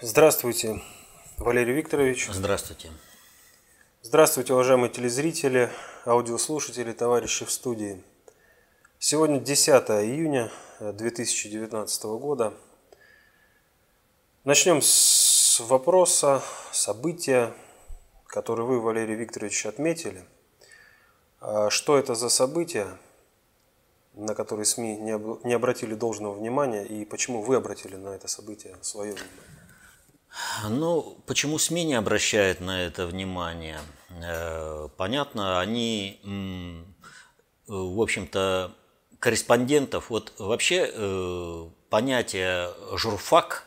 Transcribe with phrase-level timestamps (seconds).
[0.00, 0.80] Здравствуйте,
[1.38, 2.28] Валерий Викторович.
[2.30, 2.92] Здравствуйте.
[4.00, 5.72] Здравствуйте, уважаемые телезрители,
[6.06, 8.00] аудиослушатели, товарищи в студии.
[9.00, 12.54] Сегодня 10 июня 2019 года.
[14.44, 17.52] Начнем с вопроса, события,
[18.28, 20.24] который вы, Валерий Викторович, отметили.
[21.40, 22.86] А что это за события,
[24.14, 24.96] на которые СМИ
[25.42, 29.57] не обратили должного внимания, и почему вы обратили на это событие свое внимание?
[30.68, 33.78] Ну, почему СМИ не обращают на это внимание?
[34.10, 36.20] Э, понятно, они,
[37.66, 38.72] в общем-то,
[39.18, 43.64] корреспондентов, вот вообще э, понятие журфак,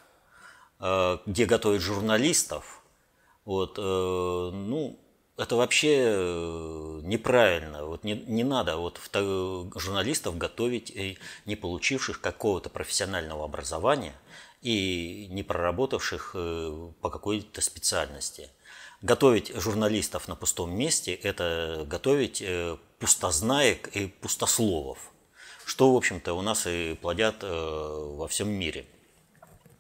[0.80, 2.84] э, где готовят журналистов,
[3.44, 5.00] вот, ну,
[5.36, 7.86] это вообще неправильно.
[7.86, 10.96] Вот не, не надо вот журналистов готовить,
[11.46, 14.14] не получивших какого-то профессионального образования–
[14.62, 18.50] и не проработавших э, по какой-то специальности.
[19.02, 25.00] Готовить журналистов на пустом месте– это готовить э, пустознаек и пустословов,
[25.66, 28.86] что, в общем-то, у нас и плодят э, во всем мире.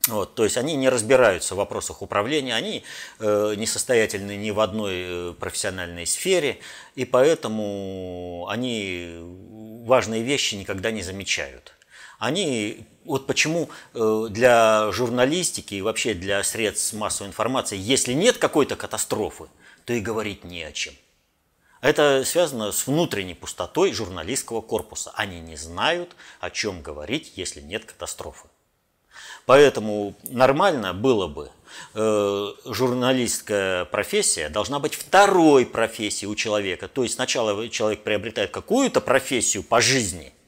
[0.08, 2.84] Вот, то есть они не разбираются в вопросах управления, они
[3.20, 6.58] э, не состоятельны ни в одной профессиональной сфере,
[6.95, 9.20] и поэтому они
[9.86, 11.73] важные вещи никогда не замечают
[12.22, 18.75] они, вот почему э, для журналистики и вообще для средств массовой информации, если нет какой-то
[18.75, 19.45] катастрофы,
[19.86, 20.94] то и говорить не о чем.
[21.81, 25.11] Это связано с внутренней пустотой журналистского корпуса.
[25.16, 28.49] Они не знают, о чем говорить, если нет катастрофы.
[29.47, 31.49] Поэтому нормально было бы,
[31.95, 36.87] э, журналистская профессия должна быть второй профессией у человека.
[36.87, 40.33] То есть сначала человек приобретает какую-то профессию по жизни–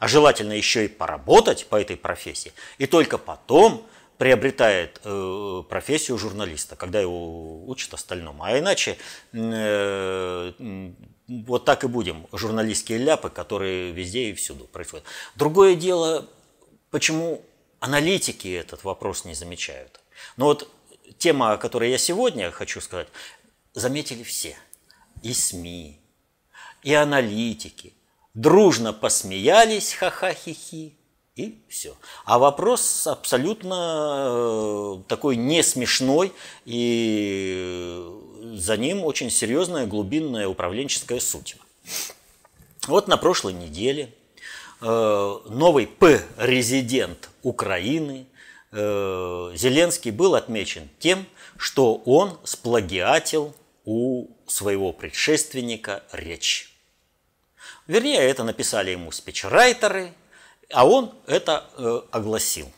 [0.00, 3.86] а желательно еще и поработать по этой профессии, и только потом
[4.18, 8.42] приобретает э, профессию журналиста, когда его учат остальному.
[8.42, 8.98] А иначе
[9.32, 10.52] э,
[11.28, 15.06] вот так и будем, журналистские ляпы, которые везде и всюду происходят.
[15.36, 16.26] Другое дело,
[16.90, 17.42] почему
[17.78, 20.00] аналитики этот вопрос не замечают.
[20.36, 20.70] Но вот
[21.18, 23.08] тема, о которой я сегодня хочу сказать,
[23.74, 24.56] заметили все.
[25.22, 26.00] И СМИ,
[26.82, 27.94] и аналитики,
[28.34, 30.94] дружно посмеялись, ха-ха-хи-хи,
[31.36, 31.94] и все.
[32.24, 36.32] А вопрос абсолютно э, такой не смешной,
[36.64, 38.04] и
[38.54, 41.56] за ним очень серьезная глубинная управленческая суть.
[42.86, 44.12] Вот на прошлой неделе
[44.80, 48.26] э, новый П-резидент Украины
[48.72, 51.26] э, Зеленский был отмечен тем,
[51.56, 53.54] что он сплагиатил
[53.84, 56.69] у своего предшественника речь.
[57.90, 60.12] Вернее, это написали ему спичрайтеры,
[60.72, 62.70] а он это э, огласил.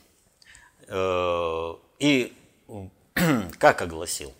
[0.88, 2.32] Э, и
[3.58, 4.32] как огласил?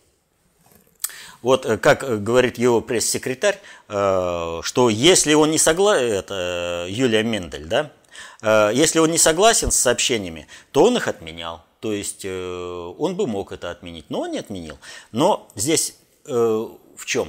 [1.43, 3.61] Вот э, как говорит его пресс-секретарь,
[3.91, 7.93] э, что если он не согласен, это Юлия Мендель, да,
[8.41, 11.67] э, если он не согласен с сообщениями, то он их отменял.
[11.81, 14.79] То есть э, он бы мог это отменить, но он не отменил.
[15.11, 17.29] Но здесь э, в чем?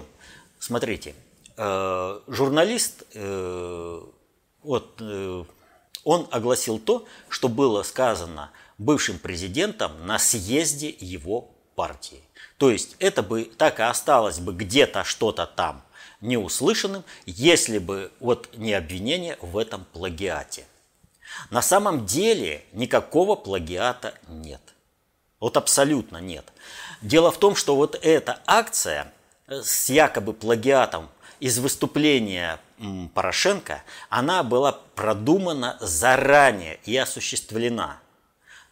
[0.60, 1.23] Смотрите, Э,
[2.28, 4.02] журналист, э,
[4.64, 5.44] вот, э,
[6.04, 12.22] он огласил то, что было сказано бывшим президентом на съезде его партии.
[12.58, 15.84] То есть это бы так и осталось бы где-то что-то там
[16.22, 20.66] неуслышанным, если бы вот не обвинение в этом плагиате.
[21.50, 24.62] На самом деле никакого плагиата нет.
[25.40, 26.46] Вот абсолютно нет.
[27.02, 29.12] Дело в том, что вот эта акция
[29.48, 31.10] с якобы плагиатом
[31.44, 32.62] из выступления
[33.14, 38.00] Порошенко, она была продумана заранее и осуществлена.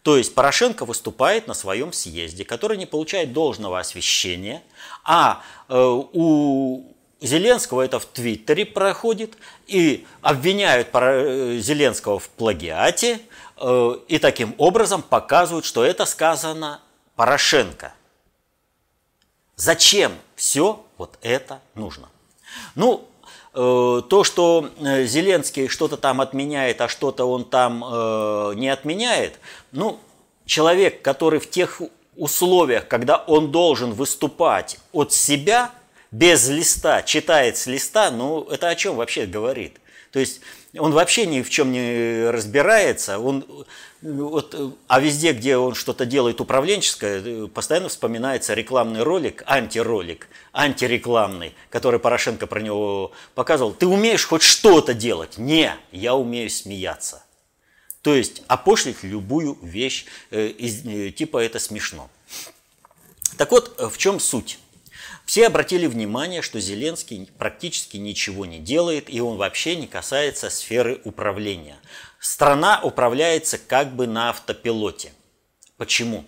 [0.04, 4.64] То есть Порошенко выступает на своем съезде, который не получает должного освещения,
[5.04, 13.20] а э, у Зеленского это в Твиттере проходит, и обвиняют э, Зеленского в плагиате,
[13.58, 16.80] э, и таким образом показывают, что это сказано
[17.18, 17.94] Порошенко.
[19.58, 22.08] Зачем все вот это нужно?
[22.76, 23.08] Ну,
[23.54, 29.40] э, то, что э, Зеленский что-то там отменяет, а что-то он там э, не отменяет,
[29.72, 30.00] ну,
[30.46, 31.82] человек, который в тех
[32.16, 35.72] условиях, когда он должен выступать от себя,
[36.12, 39.80] без листа, читает с листа, ну, это о чем вообще говорит?
[40.12, 40.42] То есть
[40.78, 43.46] он вообще ни в чем не разбирается, он
[44.02, 52.00] вот, а везде, где он что-то делает управленческое, постоянно вспоминается рекламный ролик, антиролик, антирекламный, который
[52.00, 53.74] Порошенко про него показывал.
[53.74, 55.38] Ты умеешь хоть что-то делать?
[55.38, 57.24] Не, я умею смеяться.
[58.02, 62.10] То есть опошлить любую вещь э, из, э, типа это смешно.
[63.38, 64.58] Так вот, в чем суть?
[65.32, 71.00] Все обратили внимание, что Зеленский практически ничего не делает, и он вообще не касается сферы
[71.06, 71.78] управления.
[72.20, 75.14] Страна управляется как бы на автопилоте.
[75.78, 76.26] Почему?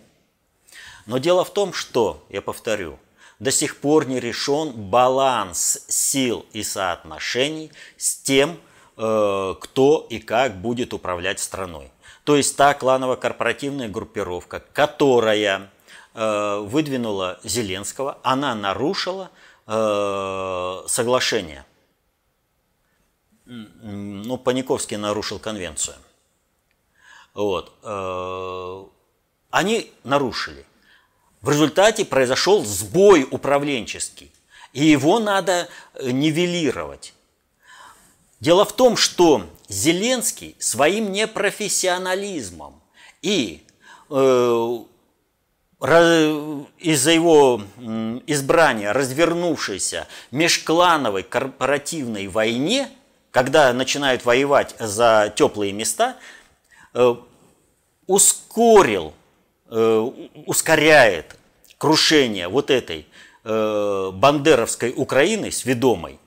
[1.06, 2.98] Но дело в том, что, я повторю,
[3.40, 8.58] до сих пор не решен баланс сил и соотношений с тем,
[8.96, 11.92] э, кто и как будет управлять страной.
[12.24, 15.70] То есть та кланово-корпоративная группировка, которая
[16.13, 19.31] выдвинула Зеленского, она нарушила
[19.68, 21.65] э, соглашение.
[23.45, 25.98] Ну, Паниковский нарушил конвенцию.
[27.33, 27.74] Вот.
[29.50, 30.65] Они нарушили.
[31.44, 34.31] В результате произошел сбой управленческий,
[34.71, 37.13] и его надо э, нивелировать.
[38.39, 42.81] Дело в том, что Зеленский своим непрофессионализмом
[43.21, 43.63] и
[44.10, 44.77] э,
[45.84, 47.62] из-за его
[48.26, 52.90] избрания развернувшейся межклановой корпоративной войне,
[53.32, 56.16] когда начинают воевать за теплые места,
[56.94, 57.16] э,
[58.08, 59.14] ускорил
[59.76, 60.08] Э,
[60.46, 61.36] ускоряет
[61.80, 63.08] крушение вот этой
[63.44, 66.20] э, бандеровской Украины сведомой,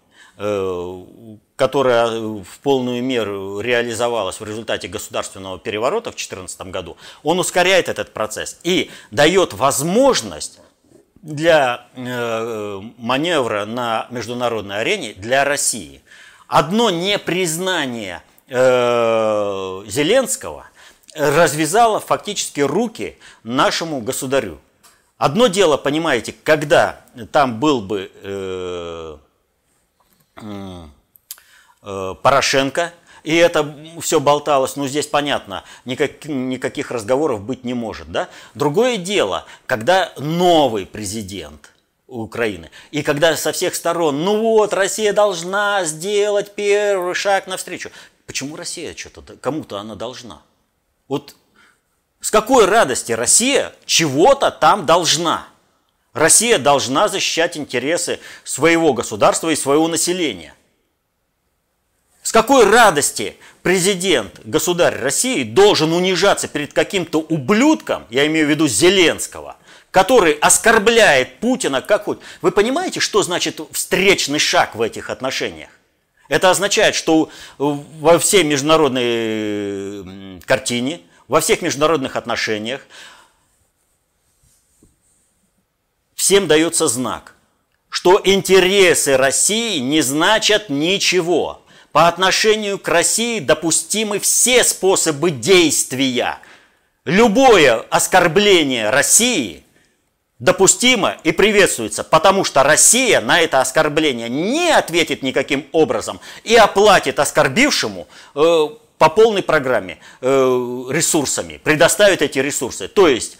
[1.56, 8.12] которая в полную меру реализовалась в результате государственного переворота в 2014 году, он ускоряет этот
[8.12, 10.60] процесс и дает возможность
[11.22, 16.02] для маневра на международной арене для России.
[16.46, 20.66] Одно непризнание Зеленского–
[21.16, 24.60] развязала фактически руки нашему государю.
[25.16, 27.00] Одно дело, понимаете, когда
[27.32, 29.16] там был бы э,
[30.36, 30.84] э,
[32.22, 32.92] Порошенко,
[33.22, 38.10] и это все болталось, ну здесь понятно, никак, никаких разговоров быть не может.
[38.10, 38.28] Да?
[38.54, 41.72] Другое дело, когда новый президент
[42.08, 47.90] Украины, и когда со всех сторон, ну вот, Россия должна сделать первый шаг навстречу.
[48.26, 50.42] Почему Россия что-то, кому-то она должна?
[51.06, 51.36] Вот
[52.20, 55.46] с какой радости Россия чего-то там должна?
[56.12, 60.54] Россия должна защищать интересы своего государства и своего населения.
[62.26, 68.66] С какой радости президент, государь России должен унижаться перед каким-то ублюдком, я имею в виду
[68.66, 69.56] Зеленского,
[69.92, 72.18] который оскорбляет Путина как хоть.
[72.42, 75.70] Вы понимаете, что значит встречный шаг в этих отношениях?
[76.28, 82.80] Это означает, что во всей международной картине, во всех международных отношениях
[86.16, 87.36] всем дается знак,
[87.88, 91.62] что интересы России не значат ничего.
[91.96, 96.40] По отношению к России допустимы все способы действия.
[97.06, 99.64] Любое оскорбление России–
[100.38, 107.18] допустимо и приветствуется, потому что Россия на это оскорбление не ответит никаким образом и оплатит
[107.18, 108.66] оскорбившему э,
[108.98, 110.26] по полной программе э,
[110.90, 112.88] ресурсами, предоставит эти ресурсы.
[112.88, 113.38] То есть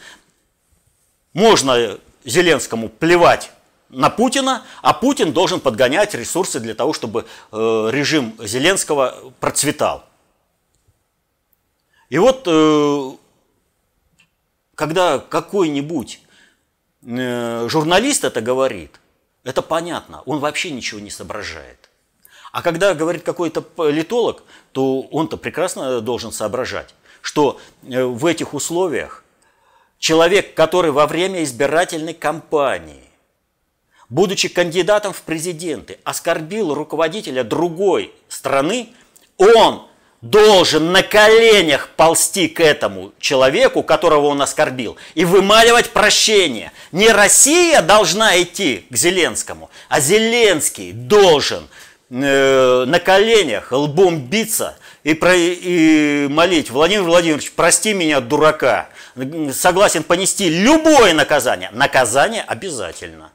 [1.35, 3.51] можно Зеленскому плевать
[3.89, 7.57] на Путина, а Путин должен подгонять ресурсы для того, чтобы э,
[7.93, 10.05] режим Зеленского процветал.
[12.09, 13.11] И вот э,
[14.75, 16.21] когда какой-нибудь
[17.07, 18.99] Э, журналист это говорит,
[19.45, 21.89] это понятно, он вообще ничего не соображает.
[22.51, 29.23] А когда говорит какой-то политолог, то он-то прекрасно должен соображать, что э, в этих условиях
[29.99, 33.06] человек, который во время избирательной кампании,
[34.09, 38.89] будучи кандидатом в президенты, оскорбил руководителя другой страны,
[39.37, 39.87] он
[40.23, 46.73] должен на коленях ползти к этому человеку, которого он оскорбил, и вымаливать прощение.
[46.93, 51.69] Не Россия должна идти к Зеленскому, а Зеленский должен
[52.11, 58.89] э, на коленях лбом биться и, про, и молить, Владимир Владимирович, прости меня, дурака,
[59.53, 61.71] согласен понести любое наказание.
[61.73, 63.31] Наказание обязательно.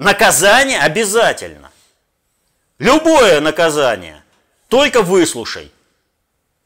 [0.00, 1.70] Наказание обязательно.
[2.78, 4.22] Любое наказание.
[4.68, 5.70] Только выслушай.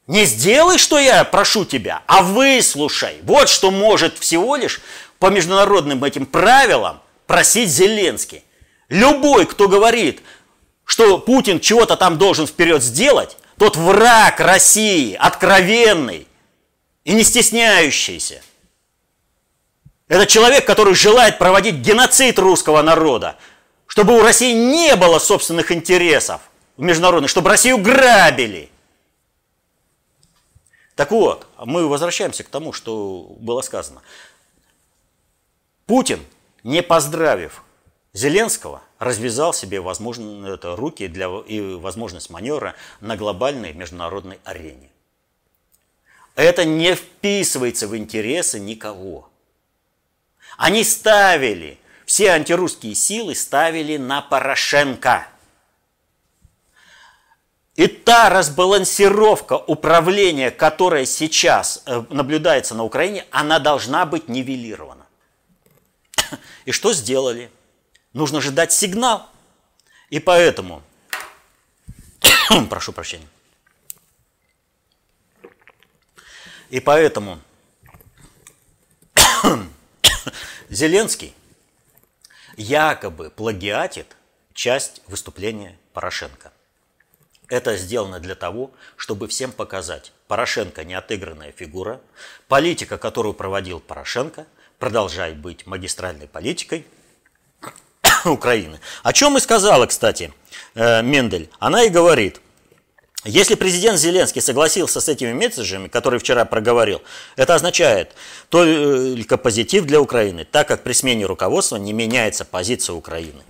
[0.07, 3.17] Не сделай, что я прошу тебя, а выслушай.
[3.23, 4.79] Вот что может всего лишь
[5.19, 8.45] по международным этим правилам просить Зеленский.
[8.87, 10.21] Любой, кто говорит,
[10.85, 16.25] что Путин чего-то там должен вперед сделать, тот враг России, откровенный
[17.03, 18.41] и не стесняющийся.
[20.07, 23.37] Это человек, который желает проводить геноцид русского народа,
[23.87, 26.41] чтобы у России не было собственных интересов–
[26.77, 28.69] международных, чтобы Россию грабили.
[30.95, 34.01] Так вот, мы возвращаемся к тому, что было сказано.
[35.85, 36.23] Путин,
[36.63, 37.63] не поздравив
[38.13, 44.89] Зеленского, развязал себе возможно, это, руки для, и возможность маневра на глобальной международной арене.
[46.35, 49.29] Это не вписывается в интересы никого.
[50.57, 55.27] Они ставили, все антирусские силы ставили на Порошенко.
[57.75, 65.05] И та разбалансировка управления, которая сейчас э, наблюдается на Украине, она должна быть нивелирована.
[66.63, 67.51] И что сделали?
[68.13, 69.29] Нужно же дать сигнал.
[70.09, 70.81] И поэтому,
[72.69, 73.27] прошу прощения,
[76.69, 77.39] и поэтому
[80.69, 81.33] Зеленский
[82.57, 84.15] якобы плагиатит
[84.53, 86.51] часть выступления Порошенко.
[87.47, 92.01] Это сделано для того, чтобы всем показать, Порошенко не отыгранная фигура,
[92.47, 94.47] политика, которую проводил Порошенко,
[94.79, 96.85] продолжает быть магистральной политикой
[98.25, 98.79] Украины.
[99.03, 100.33] О чем и сказала, кстати,
[100.73, 101.49] э, Мендель.
[101.59, 102.41] Она и говорит,
[103.25, 107.01] если президент Зеленский согласился с этими месседжами, которые вчера проговорил,
[107.35, 108.13] это означает
[108.49, 113.41] только позитив для Украины, так как при смене руководства не меняется позиция Украины.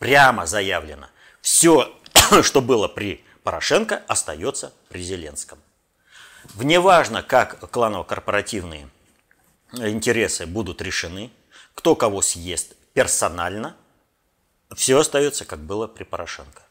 [0.00, 1.06] Прямо заявлено.
[1.40, 1.94] Все,
[2.42, 5.60] что было при Порошенко, остается при Зеленском.
[6.54, 8.88] Вневажно, как кланово-корпоративные
[9.72, 11.30] интересы будут решены,
[11.76, 13.76] кто кого съест персонально,
[14.74, 16.65] все остается, как было при Порошенко.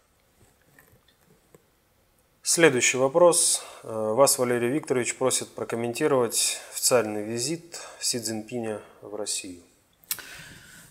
[2.48, 3.64] Следующий вопрос.
[3.82, 9.64] Э, вас Валерий Викторович просит прокомментировать официальный визит Си Цзиньпиня в Россию.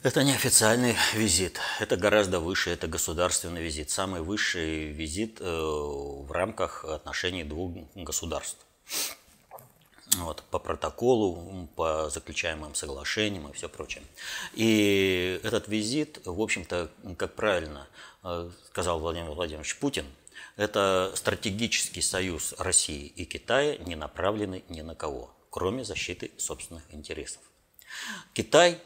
[0.02, 6.26] Это не официальный визит, это гораздо выше, это государственный визит, самый высший визит э, в
[6.32, 8.58] рамках отношений двух государств.
[10.16, 14.02] Вот, по протоколу, по заключаемым соглашениям и все прочее.
[14.54, 17.86] И этот визит, в общем-то, как правильно
[18.24, 20.06] э, сказал Владимир Владимирович Путин–
[20.56, 27.42] это стратегический союз России и Китая, не направленный ни на кого, кроме защиты собственных интересов.
[28.32, 28.80] Китай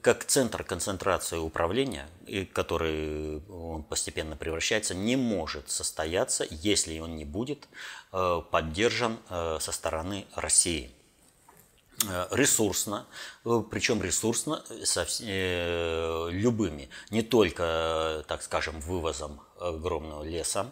[0.00, 2.08] как центр концентрации управления,
[2.54, 7.68] который он постепенно превращается, не может состояться, если он не будет
[8.12, 10.90] э, поддержан э, со стороны России
[12.08, 13.06] э, ресурсно,
[13.70, 15.06] причем ресурсно со
[16.30, 20.70] любыми, не только, так скажем, вывозом огромного леса,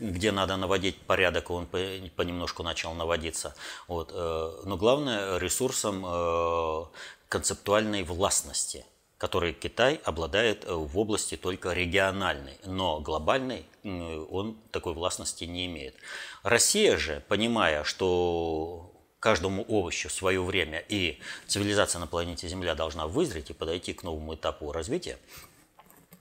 [0.00, 3.54] где надо наводить порядок, он понемножку начал наводиться.
[3.86, 4.10] Вот.
[4.14, 6.84] Э, но главное ресурсом э,
[7.28, 8.84] концептуальной властности,
[9.18, 15.94] который Китай обладает э, в области только региональной, но глобальной он такой властности не имеет.
[16.42, 23.50] Россия же, понимая, что каждому овощу свое время и цивилизация на планете Земля должна вызреть
[23.50, 25.18] и подойти к новому этапу развития,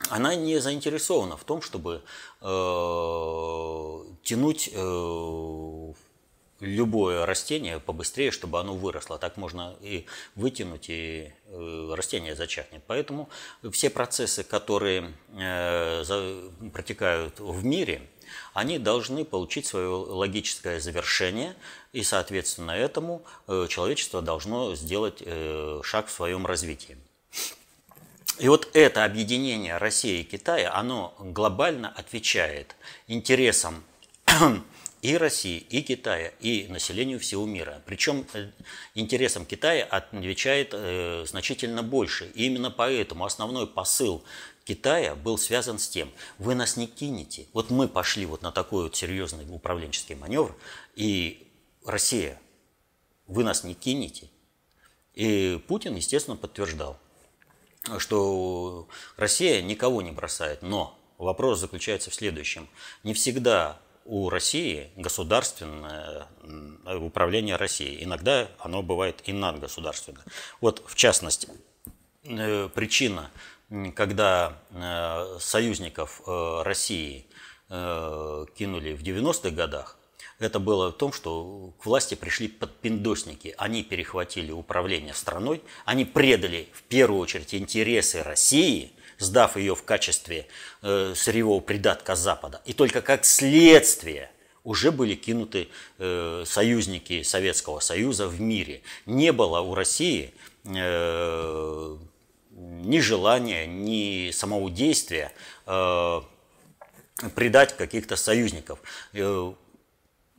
[0.09, 2.01] она не заинтересована в том, чтобы
[2.41, 2.45] э,
[4.23, 5.93] тянуть э,
[6.59, 9.17] любое растение побыстрее, чтобы оно выросло.
[9.17, 12.83] Так можно и вытянуть, и э, растение зачахнет.
[12.87, 13.29] Поэтому
[13.71, 16.37] все процессы, которые э, за,
[16.73, 18.01] протекают в мире,
[18.53, 21.55] они должны получить свое логическое завершение,
[21.93, 26.97] и, соответственно, этому э, человечество должно сделать э, шаг в своем развитии.
[28.39, 32.75] И вот это объединение России и Китая, оно глобально отвечает
[33.07, 33.83] интересам
[35.01, 37.81] и России, и Китая, и населению всего мира.
[37.85, 38.51] Причем э,
[38.93, 42.29] интересам Китая отвечает э, значительно больше.
[42.35, 44.23] И именно поэтому основной посыл
[44.65, 47.47] Китая был связан с тем, вы нас не кинете.
[47.53, 50.55] Вот мы пошли вот на такой вот серьезный управленческий маневр,
[50.95, 51.47] и
[51.85, 52.39] Россия,
[53.25, 54.29] вы нас не кинете.
[55.15, 56.99] И Путин, естественно, подтверждал
[57.99, 62.67] что Россия никого не бросает, но вопрос заключается в следующем.
[63.03, 66.27] Не всегда у России государственное
[66.85, 68.03] управление Россией.
[68.03, 70.23] Иногда оно бывает и надгосударственное.
[70.61, 71.49] Вот в частности,
[72.23, 73.29] э, причина,
[73.95, 77.27] когда э, союзников э, России
[77.69, 79.96] кинули в 90-х годах,
[80.39, 83.55] это было в том, что к власти пришли подпиндосники.
[83.57, 90.47] Они перехватили управление страной, они предали в первую очередь интересы России, сдав ее в качестве
[90.83, 92.61] э, сырьевого придатка Запада.
[92.65, 94.29] И только как следствие
[94.63, 98.81] уже были кинуты э, союзники Советского Союза в мире.
[99.05, 100.33] Не было у России
[100.65, 101.97] э,
[102.51, 105.31] ни желания, ни самого действия
[105.65, 106.21] э,
[107.33, 108.79] предать каких-то союзников.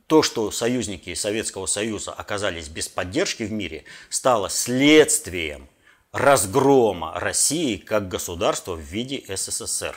[0.09, 5.69] Э, то, что союзники Советского Союза оказались без поддержки в мире, стало следствием
[6.11, 9.95] разгрома России как государства в виде СССР.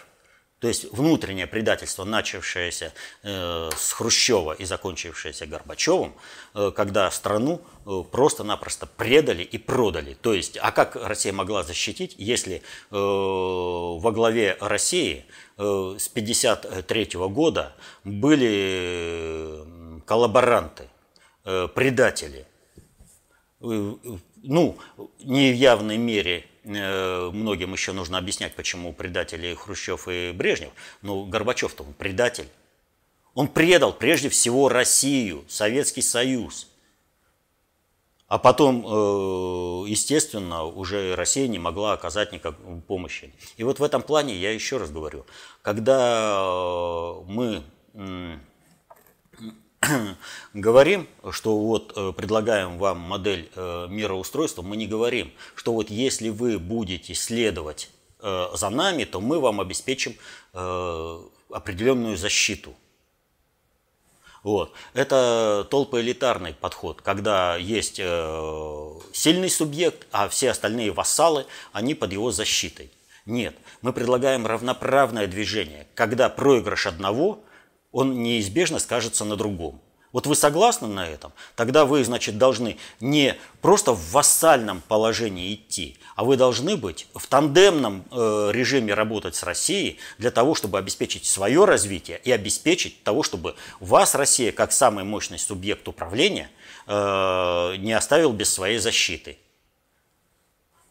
[0.60, 2.92] То есть внутреннее предательство, начавшееся
[3.24, 6.12] э, с Хрущева и закончившееся Горбачевым,
[6.54, 10.14] э, когда страну э, просто-напросто предали и продали.
[10.14, 15.24] То есть, а как Россия могла защитить, если э, во главе России
[15.58, 17.72] э, с 1953 года
[18.04, 20.88] были коллаборанты,
[21.44, 22.46] э, предатели?
[23.60, 23.94] Э,
[24.42, 24.76] ну,
[25.20, 31.24] не в явной мере э, многим еще нужно объяснять, почему предатели Хрущев и Брежнев, но
[31.24, 32.48] Горбачев-то он предатель.
[33.34, 36.68] Он предал прежде всего Россию, Советский Союз.
[38.26, 43.32] А потом, э, естественно, уже Россия не могла оказать никакой помощи.
[43.56, 45.24] И вот в этом плане я еще раз говорю,
[45.62, 46.34] когда
[47.26, 47.62] мы
[50.54, 56.28] говорим, что вот э, предлагаем вам модель э, мироустройства, мы не говорим, что вот если
[56.28, 60.16] вы будете следовать э, за нами, то мы вам обеспечим
[60.52, 62.74] определенную защиту.
[64.42, 64.72] Вот.
[64.92, 72.90] Это толпоэлитарный подход, когда есть сильный субъект, а все остальные вассалы, они под его защитой.
[73.24, 77.40] Нет, мы предлагаем равноправное движение, когда проигрыш одного–
[77.92, 79.80] он неизбежно скажется на другом.
[80.12, 81.32] Вот вы согласны на этом?
[81.56, 87.26] Тогда вы, значит, должны не просто в вассальном положении идти, а вы должны быть в
[87.26, 93.22] тандемном э, режиме работать с Россией для того, чтобы обеспечить свое развитие и обеспечить того,
[93.22, 96.50] чтобы вас Россия, как самый мощный субъект управления,
[96.86, 99.38] э, не оставил без своей защиты.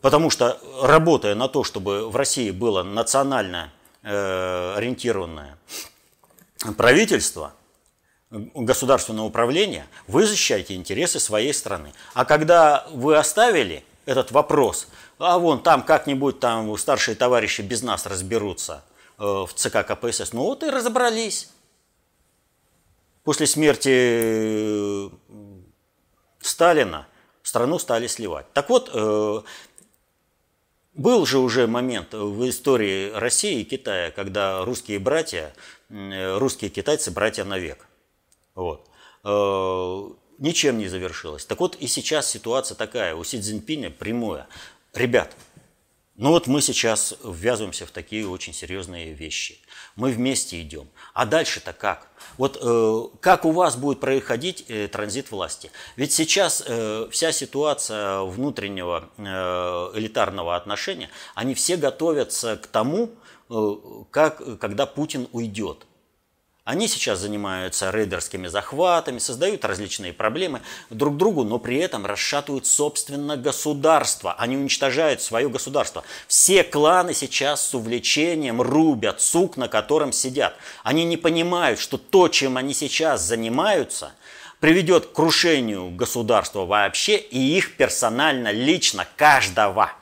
[0.02, 5.60] Потому что работая на то, чтобы в России было национально э, ориентированное
[6.78, 7.54] правительство,
[8.30, 11.94] государственное управление, вы защищаете интересы своей страны.
[12.14, 14.88] А когда вы оставили этот вопрос,
[15.20, 18.84] а вон там как-нибудь там старшие товарищи без нас разберутся
[19.20, 21.50] э, в ЦК КПСС, ну вот и разобрались.
[23.24, 25.10] После смерти э,
[26.40, 27.08] Сталина
[27.44, 28.52] страну стали сливать.
[28.54, 29.42] Так вот, э,
[30.94, 35.54] был же уже момент в истории России и Китая, когда русские братья,
[35.92, 37.88] русские китайцы братья навек.
[38.56, 38.88] Вот.
[39.24, 41.46] Э, ничем не завершилось.
[41.46, 44.48] Так вот и сейчас ситуация такая, у Си Цзиньпиня прямое.
[44.94, 45.36] Ребят,
[46.18, 49.60] ну вот мы сейчас ввязываемся в такие очень серьезные вещи.
[49.96, 50.88] Мы вместе идем.
[51.14, 52.10] А дальше-то как?
[52.38, 55.72] Вот э, как у вас будет происходить э, транзит власти?
[55.96, 59.24] Ведь сейчас э, вся ситуация внутреннего э,
[59.98, 63.21] элитарного отношения, они все готовятся к тому, э,
[64.12, 65.86] как, когда Путин уйдет.
[66.64, 70.62] Они сейчас занимаются рейдерскими захватами, создают различные проблемы
[70.92, 74.34] друг другу, но при этом расшатывают собственно государство.
[74.34, 76.04] Они уничтожают свое государство.
[76.28, 80.56] Все кланы сейчас с увлечением рубят сук, на котором сидят.
[80.84, 84.12] Они не понимают, что то, чем они сейчас занимаются,
[84.60, 89.94] приведет к крушению государства вообще и их персонально, лично, каждого.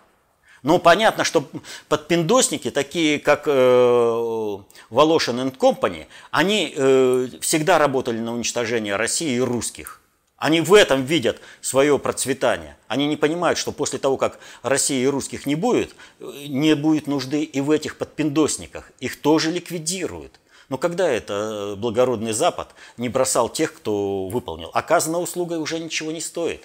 [0.63, 1.45] Ну, понятно, что
[1.87, 4.57] подпиндосники, такие как э,
[4.89, 10.01] Волошин и Компани, они э, всегда работали на уничтожение России и русских.
[10.37, 12.77] Они в этом видят свое процветание.
[12.87, 17.43] Они не понимают, что после того, как России и русских не будет, не будет нужды
[17.43, 18.91] и в этих подпиндосниках.
[19.01, 20.39] Их тоже ликвидируют.
[20.69, 24.69] Но когда это благородный Запад не бросал тех, кто выполнил?
[24.73, 26.63] Оказанная услуга уже ничего не стоит.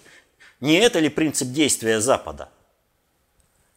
[0.60, 2.50] Не это ли принцип действия Запада?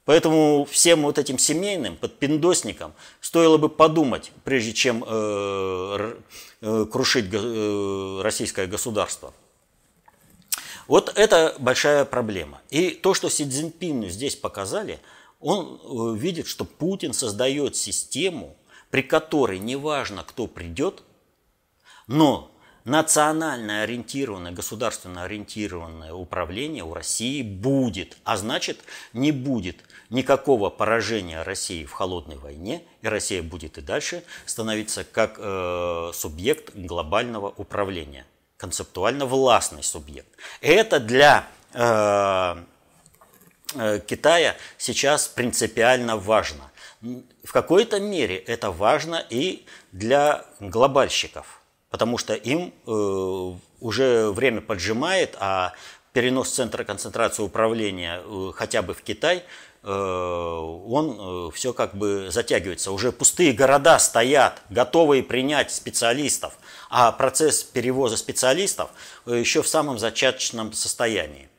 [0.08, 6.15] Поэтому всем вот этим семейным подпиндосникам стоило бы подумать, прежде чем э,
[6.62, 9.34] э, крушить э, российское государство.
[10.88, 12.62] Вот это большая проблема.
[12.70, 15.02] И то, что Си Цзиньпину здесь показали,
[15.41, 18.56] он э, видит, что Путин создает систему,
[18.89, 21.04] при которой неважно, кто придет,
[22.08, 22.50] но
[22.86, 28.17] национально ориентированное, государственно ориентированное управление у России будет.
[28.24, 28.80] А значит,
[29.12, 35.36] не будет никакого поражения России в холодной войне, и Россия будет и дальше становиться как
[35.38, 38.26] э, субъект глобального управления,
[38.58, 40.30] концептуально властный субъект.
[40.62, 42.56] Это для э,
[43.76, 46.72] э, Китая сейчас принципиально важно.
[47.43, 55.36] В какой-то мере это важно и для глобальщиков, потому что им э, уже время поджимает,
[55.39, 55.74] а
[56.13, 59.43] перенос центра концентрации управления э, хотя бы в Китай–
[59.89, 62.91] он э, все как бы затягивается.
[62.91, 66.54] Уже пустые города стоят, готовые принять специалистов,
[66.89, 68.89] а процесс перевоза специалистов
[69.26, 71.50] э, еще в самом зачаточном состоянии.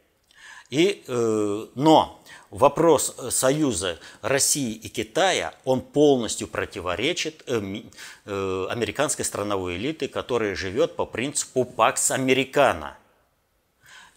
[0.70, 2.18] И, но
[2.50, 7.82] вопрос э, союза России и Китая, он полностью противоречит э,
[8.24, 12.96] э, американской страновой элиты, которая живет по принципу Пакс Американо.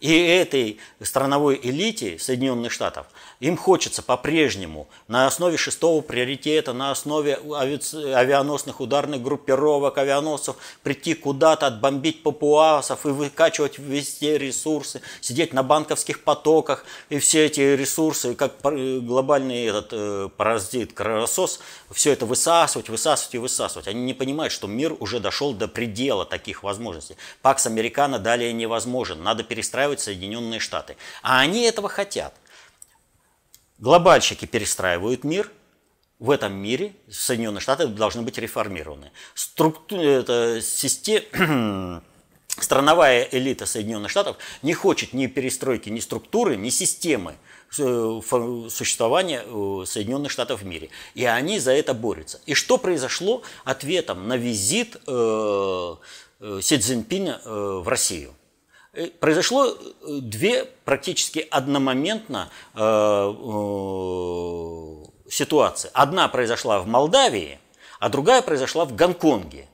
[0.00, 3.06] И этой страновой элите Соединенных Штатов
[3.42, 11.66] им хочется по-прежнему на основе шестого приоритета, на основе авианосных ударных группировок, авианосцев прийти куда-то,
[11.66, 18.52] отбомбить папуасов и выкачивать везде ресурсы, сидеть на банковских потоках и все эти ресурсы, как
[18.62, 21.58] глобальный этот э, паразит, кровосос,
[21.90, 23.88] все это высасывать, высасывать и высасывать.
[23.88, 27.16] Они не понимают, что мир уже дошел до предела таких возможностей.
[27.42, 30.96] Пакс Американо далее невозможен, надо перестраивать Соединенные Штаты.
[31.24, 32.34] А они этого хотят.
[33.82, 35.50] Глобальщики перестраивают мир,
[36.20, 39.10] в этом мире Соединенные Штаты должны быть реформированы.
[39.34, 39.96] Структу...
[39.96, 42.00] Это систем...
[42.60, 47.34] Страновая элита Соединенных Штатов не хочет ни перестройки, ни структуры, ни системы
[47.76, 48.20] э,
[48.70, 50.90] существования э, Соединенных Штатов в мире.
[51.16, 52.40] И они за это борются.
[52.46, 55.96] И что произошло ответом на визит э,
[56.60, 58.32] Си Цзиньпина в Россию?
[58.94, 59.74] Э, произошло э,
[60.20, 62.78] две практически одномоментно э,
[65.30, 65.90] ситуации.
[65.94, 67.58] Одна произошла в Молдавии,
[68.00, 69.66] а другая произошла в Гонконге.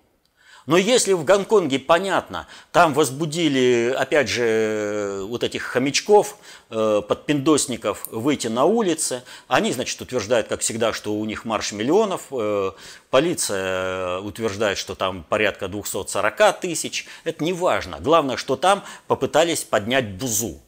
[0.69, 6.37] Но если в Гонконге понятно, там возбудили, опять же, вот этих хомячков,
[6.69, 12.25] э, подпиндосников выйти на улицы, они, значит, утверждают, как всегда, что у них марш миллионов,
[12.33, 12.73] э,
[13.09, 17.99] полиция утверждает, что там порядка 240 тысяч, это не важно.
[17.99, 20.61] Главное, что там попытались поднять бузу.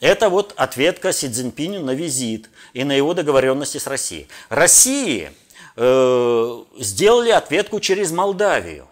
[0.00, 4.28] Это вот ответка Си Цзиньпиню на визит и на его договоренности с Россией.
[4.48, 5.32] России
[5.82, 8.86] Э, сделали ответку через Молдавию.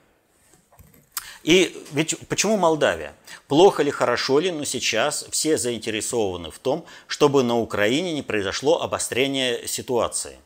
[1.42, 3.14] И ведь почему Молдавия?
[3.46, 8.80] Плохо ли, хорошо ли, но сейчас все заинтересованы в том, чтобы на Украине не произошло
[8.80, 10.38] обострение ситуации.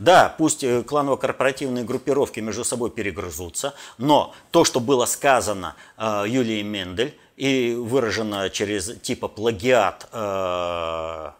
[0.00, 6.64] Да, пусть э, кланово-корпоративные группировки между собой перегрызутся, но то, что было сказано э, Юлией
[6.64, 11.30] Мендель и выражено через типа плагиат э,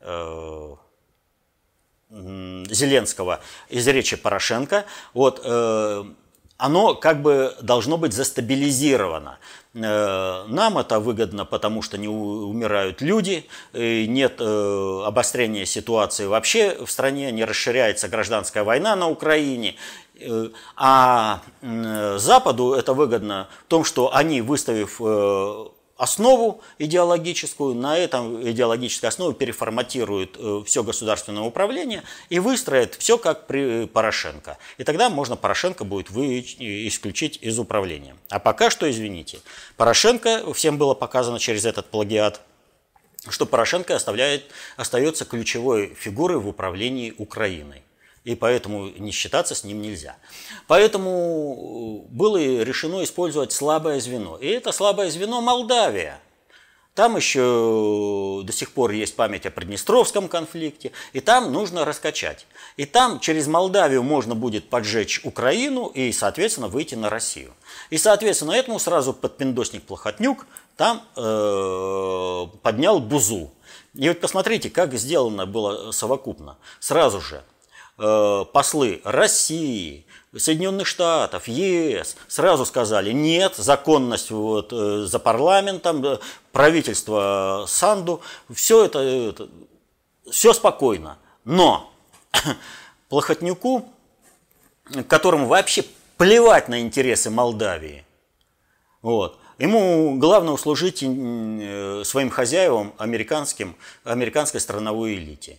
[0.00, 0.76] э,
[2.12, 6.04] Зеленского из речи Порошенко, вот, э,
[6.58, 9.38] оно как бы должно быть застабилизировано.
[9.74, 16.90] Э, нам это выгодно, потому что не умирают люди, нет э, обострения ситуации вообще в
[16.90, 19.76] стране, не расширяется гражданская война на Украине.
[20.76, 25.00] А Западу это выгодно в том, что они, выставив
[26.02, 33.46] основу идеологическую, на этом идеологической основе переформатируют э, все государственное управление и выстроят все как
[33.46, 34.58] при Порошенко.
[34.78, 38.16] И тогда можно Порошенко будет вы, исключить из управления.
[38.30, 39.38] А пока что, извините,
[39.76, 42.40] Порошенко, всем было показано через этот плагиат,
[43.28, 47.84] что Порошенко оставляет, остается ключевой фигурой в управлении Украиной
[48.24, 50.16] и поэтому не считаться с ним нельзя.
[50.68, 54.36] Поэтому э, было решено использовать слабое звено.
[54.36, 56.20] И это слабое звено Молдавия.
[56.94, 62.46] Там еще до сих пор есть память о Приднестровском конфликте, и там нужно раскачать.
[62.76, 67.54] И там через Молдавию можно будет поджечь Украину и, соответственно, выйти на Россию.
[67.88, 73.50] И, соответственно, этому сразу подпиндосник Плохотнюк там э, поднял бузу.
[73.94, 76.58] И вот посмотрите, как сделано было совокупно.
[76.78, 77.51] Сразу же Э,
[77.96, 86.18] послы России, Соединенных Штатов, ЕС сразу сказали, нет, законность вот, э, за парламентом, э,
[86.52, 89.48] правительство Санду, все это, это
[90.30, 91.18] все спокойно.
[91.44, 91.92] Но
[93.10, 93.90] Плохотнюку,
[95.06, 95.84] которому вообще
[96.16, 98.06] плевать на интересы Молдавии,
[99.02, 105.58] вот, ему главное услужить своим хозяевам, американским, американской страновой элите.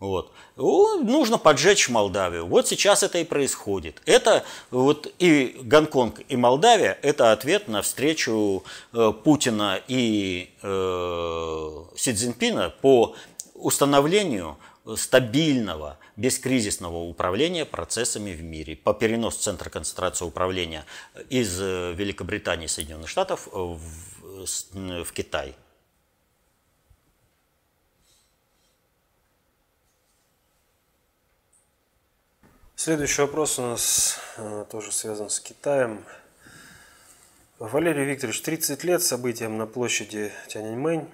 [0.00, 0.32] Вот.
[0.56, 2.46] Нужно поджечь Молдавию.
[2.46, 4.00] Вот сейчас это и происходит.
[4.06, 12.14] Это вот и Гонконг, и Молдавия– это ответ на встречу э, Путина и э, Си
[12.14, 13.14] Цзиньпина по
[13.52, 14.56] установлению
[14.96, 20.86] стабильного, бескризисного управления процессами в мире, по переносу центра концентрации управления
[21.28, 23.78] из э, Великобритании и Соединенных Штатов в,
[25.04, 25.54] в Китай.
[32.82, 36.02] Следующий вопрос у нас э, тоже связан с Китаем.
[37.58, 41.06] Валерий Викторович, 30 лет событиям на площади Тяньаньмэнь.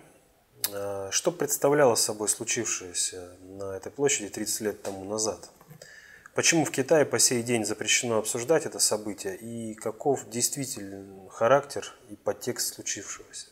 [0.71, 5.51] Э, что представляло собой случившееся на этой площади 30 лет тому назад?
[6.37, 12.15] Почему в Китае по сей день запрещено обсуждать это событие и каков действительный характер и
[12.15, 13.49] подтекст случившегося?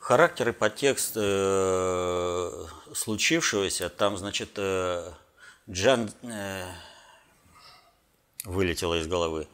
[0.00, 5.10] Характер и подтекст э, случившегося, там, значит, э,
[5.70, 6.64] Джан э,
[8.44, 9.48] вылетело из головы.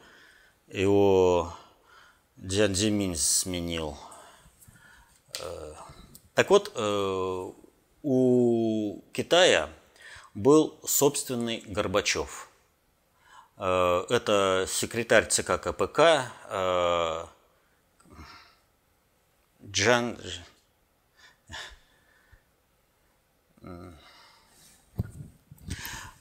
[0.67, 1.53] Его
[2.39, 3.97] Джан Зимин сменил.
[5.39, 5.73] Э,
[6.33, 7.51] так вот, э,
[8.03, 9.69] у Китая
[10.33, 12.49] был собственный Горбачев.
[13.57, 16.31] Э, это секретарь ЦК КПК
[19.63, 20.17] Джан...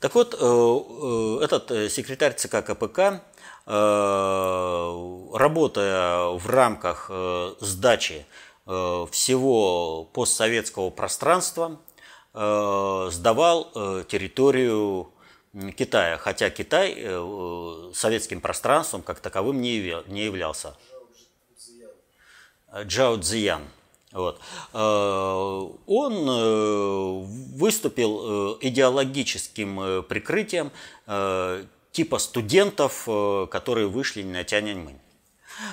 [0.01, 3.23] Так вот, э, этот секретарь ЦК КПК,
[5.33, 7.11] работая в рамках
[7.61, 8.27] сдачи
[8.65, 11.79] всего постсоветского пространства,
[12.33, 13.71] сдавал
[14.09, 15.13] территорию
[15.77, 20.77] Китая, хотя Китай э, советским пространством как таковым не являлся.
[22.73, 23.63] Джао Цзиян.
[24.13, 24.41] Вот.
[24.73, 27.25] Э, он э,
[27.57, 30.73] выступил идеологическим прикрытием
[31.93, 33.09] типа студентов,
[33.51, 35.01] которые вышли на Тяньаньмэнь.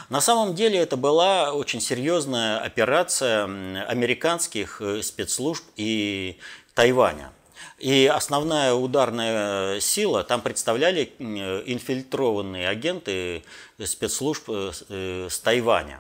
[0.10, 3.44] На самом деле это была очень серьезная операция
[3.86, 6.40] американских спецслужб и
[6.74, 7.32] Тайваня.
[7.78, 13.44] И основная ударная сила там представляли инфильтрованные агенты
[13.84, 16.00] спецслужб э, э, с Тайваня.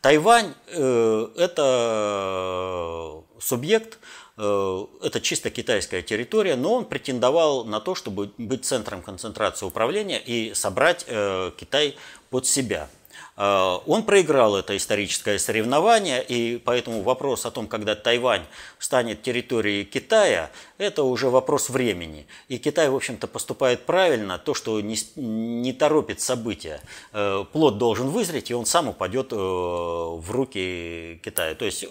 [0.00, 3.98] Тайвань э,– это субъект,
[4.36, 10.54] это чисто китайская территория, но он претендовал на то, чтобы быть центром концентрации управления и
[10.54, 11.96] собрать Китай
[12.30, 13.03] под себя– Э,
[13.36, 18.44] он проиграл это историческое соревнование, и поэтому вопрос о том, когда Тайвань
[18.78, 22.26] станет территорией Китая, это уже вопрос времени.
[22.48, 26.80] И Китай, в общем-то, поступает правильно, то, что не, не торопит события.
[27.12, 31.56] Э, плод должен вызреть, и он сам упадет э, в руки Китая.
[31.56, 31.84] То есть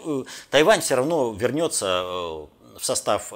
[0.49, 3.29] Тайвань все равно вернется в состав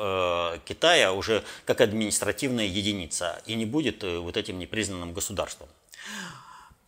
[0.65, 5.67] Китая уже как административная единица и не будет вот этим непризнанным государством.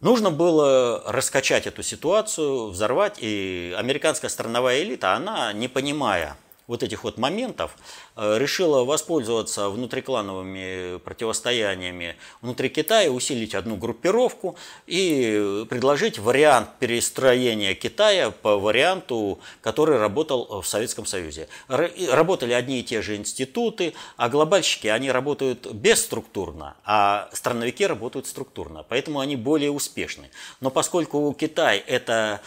[0.02, 6.38] Нужно было раскачать эту ситуацию, взорвать, и американская страновая элита, она, не понимая
[6.70, 7.76] вот этих вот моментов,
[8.22, 18.32] Э, решила воспользоваться внутриклановыми противостояниями внутри Китая, усилить одну группировку и предложить вариант перестроения Китая
[18.32, 21.48] по варианту, который работал в Советском Союзе.
[21.70, 28.84] Работали одни и те же институты, а глобальщики, они работают бесструктурно, а страновики работают структурно,
[28.84, 30.30] поэтому они более успешны.
[30.60, 32.42] Но поскольку Китай– это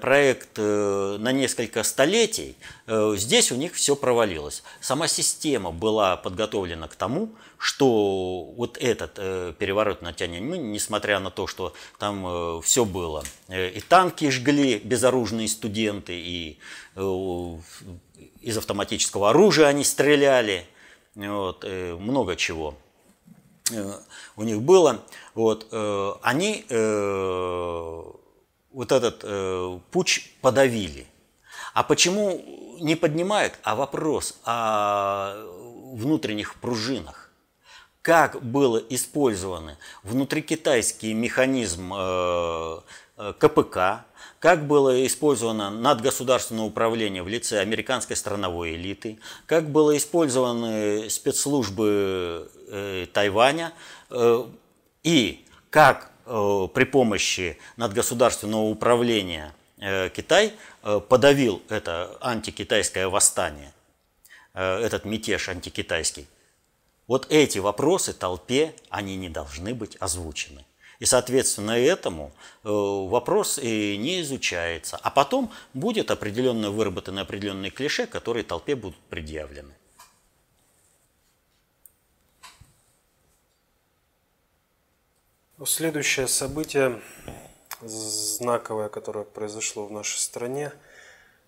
[0.00, 4.62] проект э, на несколько столетий, здесь у них все провалилось.
[4.80, 11.30] Сама система была подготовлена к тому, что вот этот э, переворот на Тяньаньмэнь, несмотря на
[11.30, 16.58] то, что там э, все было, э, и танки жгли безоружные студенты, и
[16.96, 17.56] э,
[18.40, 20.66] из автоматического оружия они стреляли,
[21.14, 22.74] вот, э, много чего
[23.72, 23.92] э,
[24.36, 25.02] у них было.
[25.34, 28.02] Вот, э, они э,
[28.76, 31.06] вот этот э, путь подавили.
[31.72, 35.34] А почему не поднимают, а вопрос о
[35.94, 37.30] внутренних пружинах.
[38.02, 42.80] Как было использованы внутрикитайский механизм э,
[43.16, 44.04] э, КПК,
[44.40, 53.06] как было использовано надгосударственное управление в лице американской страновой элиты, как было использованы спецслужбы э,
[53.10, 53.72] Тайваня
[55.02, 60.54] и как при помощи надгосударственного управления Китай
[60.88, 63.72] Э, подавил это антикитайское восстание,
[64.54, 66.28] э, этот мятеж антикитайский.
[67.08, 70.64] Вот эти вопросы толпе, они не должны быть озвучены.
[71.00, 72.30] И, соответственно, этому
[72.62, 74.96] э, вопрос и не изучается.
[75.02, 79.74] А потом будет определенно выработаны определенные клише, которые толпе будут предъявлены.
[85.64, 87.00] Следующее событие
[87.80, 90.70] знаковое, которое произошло в нашей стране.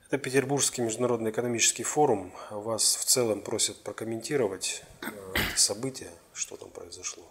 [0.07, 2.33] Это Петербургский международный экономический форум.
[2.51, 7.23] Вас в целом просят прокомментировать э, это событие, что там произошло.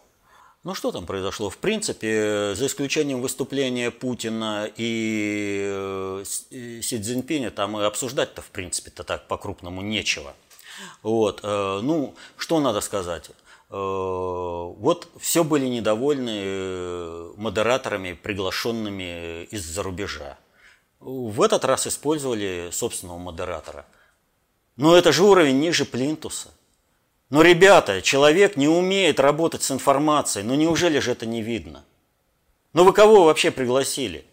[0.63, 1.49] Ну что там произошло?
[1.49, 9.03] В принципе, за исключением выступления Путина и э, Си Цзиньпиня, там и обсуждать-то в принципе-то
[9.03, 10.35] так по-крупному нечего.
[11.01, 11.39] Вот.
[11.41, 13.31] Э, ну, что надо сказать?
[13.69, 20.37] Э, вот все были недовольны э, модераторами, приглашенными из-за рубежа.
[20.99, 23.85] В этот раз использовали собственного модератора.
[24.77, 26.49] Но это же уровень ниже плинтуса.
[27.29, 30.45] Но, ребята, человек не умеет работать с информацией.
[30.45, 31.83] Ну неужели же это не видно?
[32.73, 34.23] Ну вы кого вообще пригласили?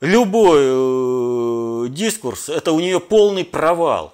[0.00, 4.13] Любой э, дискурс, это у нее полный провал.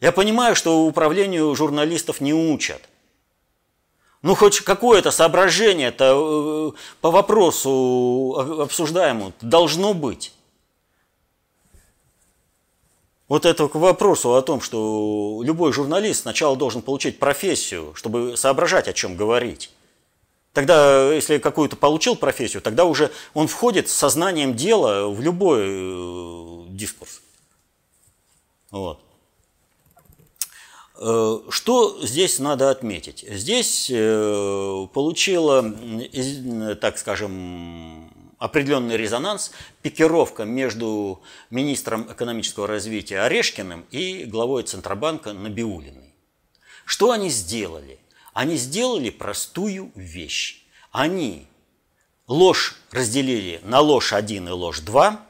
[0.00, 2.88] Я понимаю, что управлению журналистов не учат.
[4.22, 10.32] Ну, хоть какое-то соображение-то э, по вопросу обсуждаемому должно быть.
[13.28, 18.88] Вот это к вопросу о том, что любой журналист сначала должен получить профессию, чтобы соображать,
[18.88, 19.70] о чем говорить.
[20.52, 26.66] Тогда, если какую-то получил профессию, тогда уже он входит с сознанием дела в любой э,
[26.70, 27.22] дискурс.
[28.70, 29.00] Вот.
[31.00, 33.24] Э, что здесь надо отметить?
[33.26, 35.64] Здесь э, получила,
[36.76, 46.14] так скажем, определенный резонанс пикировка между министром экономического развития Орешкиным и главой Центробанка Набиулиной.
[46.84, 47.98] Что они сделали?
[48.34, 50.66] Они сделали простую вещь.
[50.92, 51.46] Они
[52.26, 55.26] ложь разделили на ложь 1 и ложь 2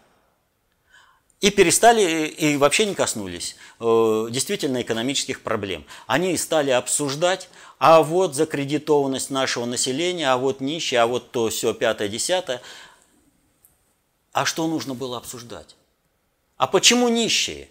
[1.40, 5.86] и перестали, и вообще не коснулись э, действительно экономических проблем.
[6.06, 7.48] Они стали обсуждать,
[7.78, 12.60] а вот закредитованность нашего населения, а вот нищие, а вот то все пятое, десятое.
[14.32, 15.76] А что нужно было обсуждать?
[16.58, 17.68] А почему нищие?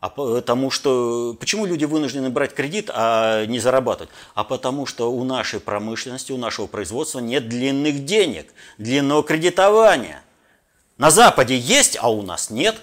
[0.00, 4.10] А потому что почему люди вынуждены брать кредит, а не зарабатывать?
[4.34, 10.22] А потому что у нашей промышленности, у нашего производства нет длинных денег, длинного кредитования.
[11.02, 12.76] На Западе есть, а у нас нет.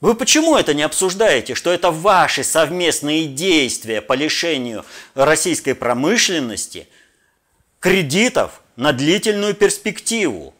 [0.00, 6.88] Вы почему это не обсуждаете, что это ваши совместные действия по лишению российской промышленности
[7.78, 10.52] кредитов на длительную перспективу?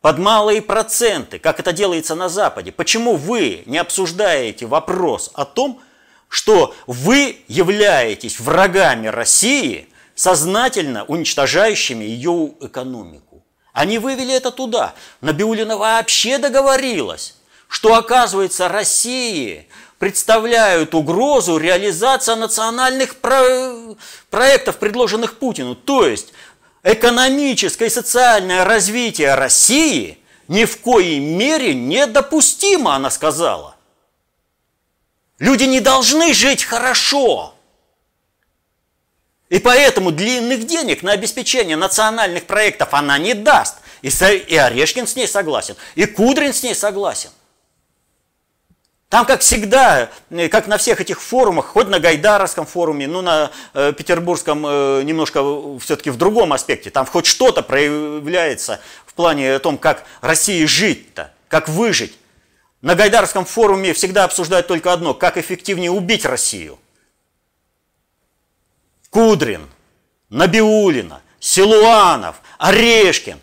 [0.00, 2.72] под малые проценты, как это делается на Западе.
[2.72, 5.80] Почему вы не обсуждаете вопрос о том,
[6.28, 13.33] что вы являетесь врагами России, сознательно уничтожающими ее экономику?
[13.74, 14.94] Они вывели это туда.
[15.20, 17.34] Набиулина вообще договорилась,
[17.68, 23.96] что, оказывается, России представляют угрозу реализации национальных про...
[24.30, 25.74] проектов, предложенных Путину.
[25.74, 26.32] То есть
[26.84, 33.74] экономическое и социальное развитие России ни в коей мере недопустимо, она сказала.
[35.40, 37.53] Люди не должны жить хорошо.
[39.54, 43.76] И поэтому длинных денег на обеспечение национальных проектов она не даст.
[44.02, 47.30] И, и Орешкин с ней согласен, и Кудрин с ней согласен.
[49.08, 53.52] Там, как всегда, э, как на всех этих форумах, хоть на Гайдаровском форуме, ну на
[53.74, 55.40] э, Петербургском э, немножко
[55.78, 61.30] все-таки в другом аспекте, там хоть что-то проявляется в плане о том, как России жить-то,
[61.46, 62.18] как выжить.
[62.82, 66.80] На Гайдаровском форуме всегда обсуждают только одно, как эффективнее убить Россию.
[69.14, 69.68] Кудрин,
[70.28, 73.38] Набиулина, Силуанов, Орешкин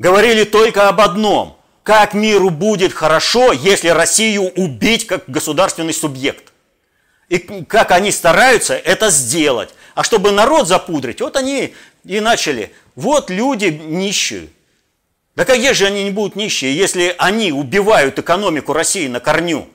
[0.00, 6.52] говорили только об одном– как миру будет хорошо, если Россию убить как государственный субъект.
[7.28, 9.70] И как они стараются это сделать.
[9.94, 12.72] А чтобы народ запудрить, вот они и начали.
[12.96, 14.48] Вот люди нищие.
[15.36, 19.68] Да как же они не будут нищие, если они убивают экономику России на корню?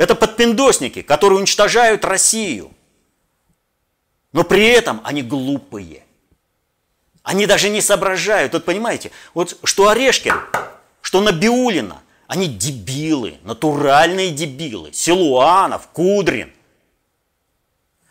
[0.00, 2.70] Это подпиндосники, которые уничтожают Россию.
[4.32, 6.04] Но при этом они глупые.
[7.22, 8.54] Они даже не соображают.
[8.54, 10.36] Вот понимаете, вот что Орешкин,
[11.02, 14.90] что Набиулина, они дебилы, натуральные дебилы.
[14.94, 16.50] Силуанов, Кудрин.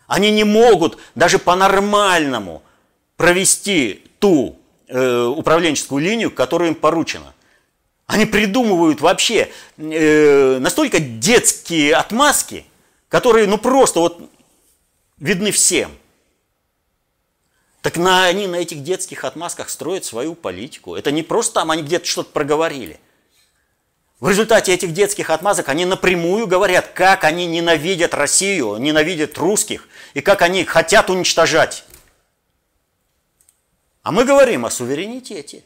[0.06, 2.62] Они не могут даже по-нормальному
[3.16, 7.34] провести ту э, управленческую линию, которая им поручена.
[8.10, 12.64] Они придумывают вообще э, настолько детские отмазки,
[13.08, 14.20] которые ну просто вот
[15.18, 15.92] видны всем.
[17.82, 20.96] Так на, они на этих детских отмазках строят свою политику.
[20.96, 22.98] Это не просто там они где-то что-то проговорили.
[24.18, 30.20] В результате этих детских отмазок они напрямую говорят, как они ненавидят Россию, ненавидят русских, и
[30.20, 31.84] как они хотят уничтожать.
[34.02, 35.62] А мы говорим о суверенитете.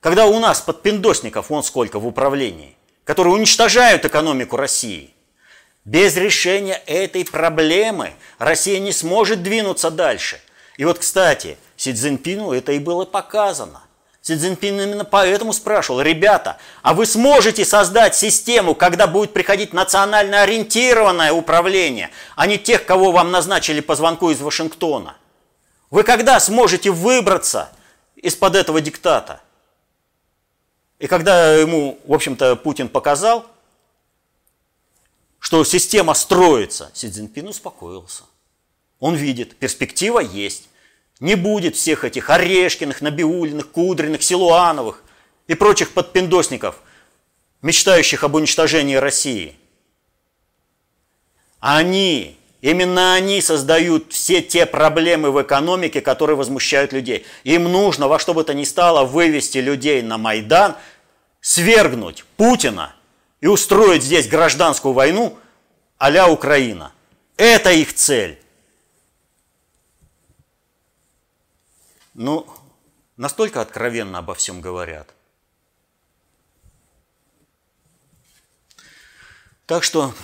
[0.00, 5.14] Когда у нас подпиндосников вон сколько в управлении, которые уничтожают экономику России.
[5.84, 10.40] Без решения этой проблемы Россия не сможет двинуться дальше–
[10.80, 13.82] и вот, кстати, Си Цзиньпину это и было показано.
[14.22, 20.40] Си Цзиньпин именно поэтому спрашивал, ребята, а вы сможете создать систему, когда будет приходить национально
[20.40, 25.18] ориентированное управление, а не тех, кого вам назначили по звонку из Вашингтона?
[25.90, 27.68] Вы когда сможете выбраться
[28.16, 29.42] из-под этого диктата?
[31.00, 33.46] И когда ему, в общем-то, Путин показал,
[35.40, 38.24] что система строится, Си Цзиньпин успокоился.
[39.00, 40.68] Он видит, перспектива есть.
[41.18, 45.02] Не будет всех этих Орешкиных, Набиулиных, Кудриных, Силуановых
[45.48, 46.78] и прочих подпиндосников,
[47.62, 49.56] мечтающих об уничтожении России.
[51.60, 57.24] Они, именно они создают все те проблемы в экономике, которые возмущают людей.
[57.44, 60.76] Им нужно во что бы то ни стало вывести людей на Майдан,
[61.40, 62.94] свергнуть Путина
[63.40, 65.38] и устроить здесь гражданскую войну
[65.98, 66.92] а Украина.
[67.36, 68.42] Это их цель.
[72.14, 72.46] Ну,
[73.16, 75.14] настолько откровенно обо всем говорят.
[79.66, 80.14] Так что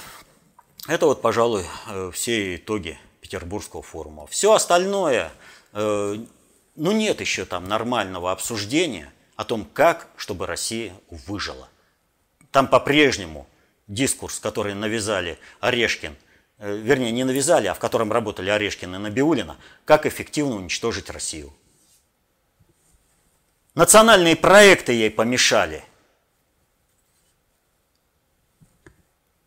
[0.89, 4.27] это вот, пожалуй, э, все итоги Петербургского форума.
[4.27, 5.33] Все остальное,
[5.73, 6.17] э,
[6.75, 11.69] ну нет еще там нормального обсуждения о том, как, чтобы Россия выжила.
[12.51, 13.47] Там по-прежнему
[13.87, 16.17] дискурс, который навязали Орешкин,
[16.59, 21.53] э, вернее, не навязали, а в котором работали Орешкин и Набиулина, как эффективно уничтожить Россию.
[23.75, 25.85] Национальные проекты ей помешали.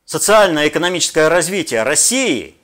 [0.05, 2.55] Социально-экономическое развитие России,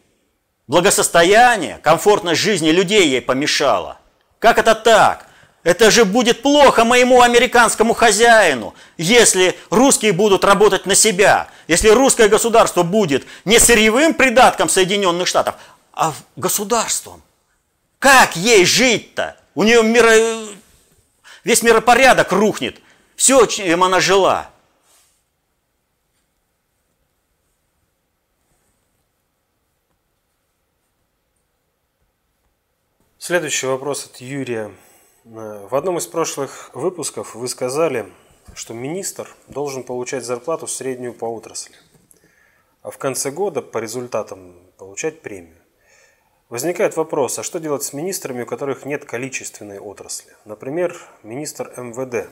[0.67, 3.99] благосостояние, комфортность жизни людей ей помешало.
[4.37, 5.24] Как это так?
[5.65, 12.27] Это же будет плохо моему американскому хозяину, если русские будут работать на себя, если русское
[12.27, 15.55] государство будет не сырьевым придатком Соединенных Штатов,
[15.91, 17.23] а государством.
[17.97, 19.37] Как ей жить-то?
[19.55, 20.13] У нее миро
[21.43, 22.79] весь миропорядок рухнет.
[23.15, 24.51] Все, чем она жила.
[33.17, 34.71] Следующий вопрос от Юрия.
[35.25, 38.05] В одном из прошлых выпусков вы сказали,
[38.53, 41.75] что министр должен получать зарплату среднюю по отрасли,
[42.83, 45.57] а в конце года по результатам получать премию.
[46.49, 50.31] Возникает вопрос, а что делать с министрами, у которых нет количественной отрасли?
[50.45, 52.29] Например, министр МВД,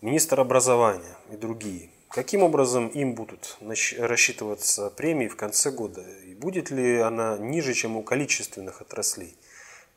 [0.00, 1.90] министр образования и другие.
[2.08, 6.02] Каким образом им будут рассчитываться премии в конце года?
[6.26, 9.36] И будет ли она ниже, чем у количественных отраслей?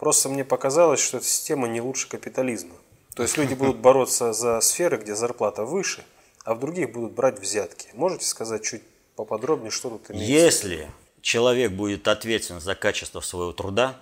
[0.04, 2.76] Просто мне показалось, что эта система не лучше капитализма.
[3.16, 6.04] То есть люди будут бороться за сферы, где зарплата выше,
[6.43, 7.88] а в других будут брать взятки.
[7.93, 8.82] Можете сказать чуть
[9.16, 10.30] поподробнее, что тут имеется?
[10.30, 10.91] Если
[11.22, 13.97] человек будет ответственен за качество своего труда.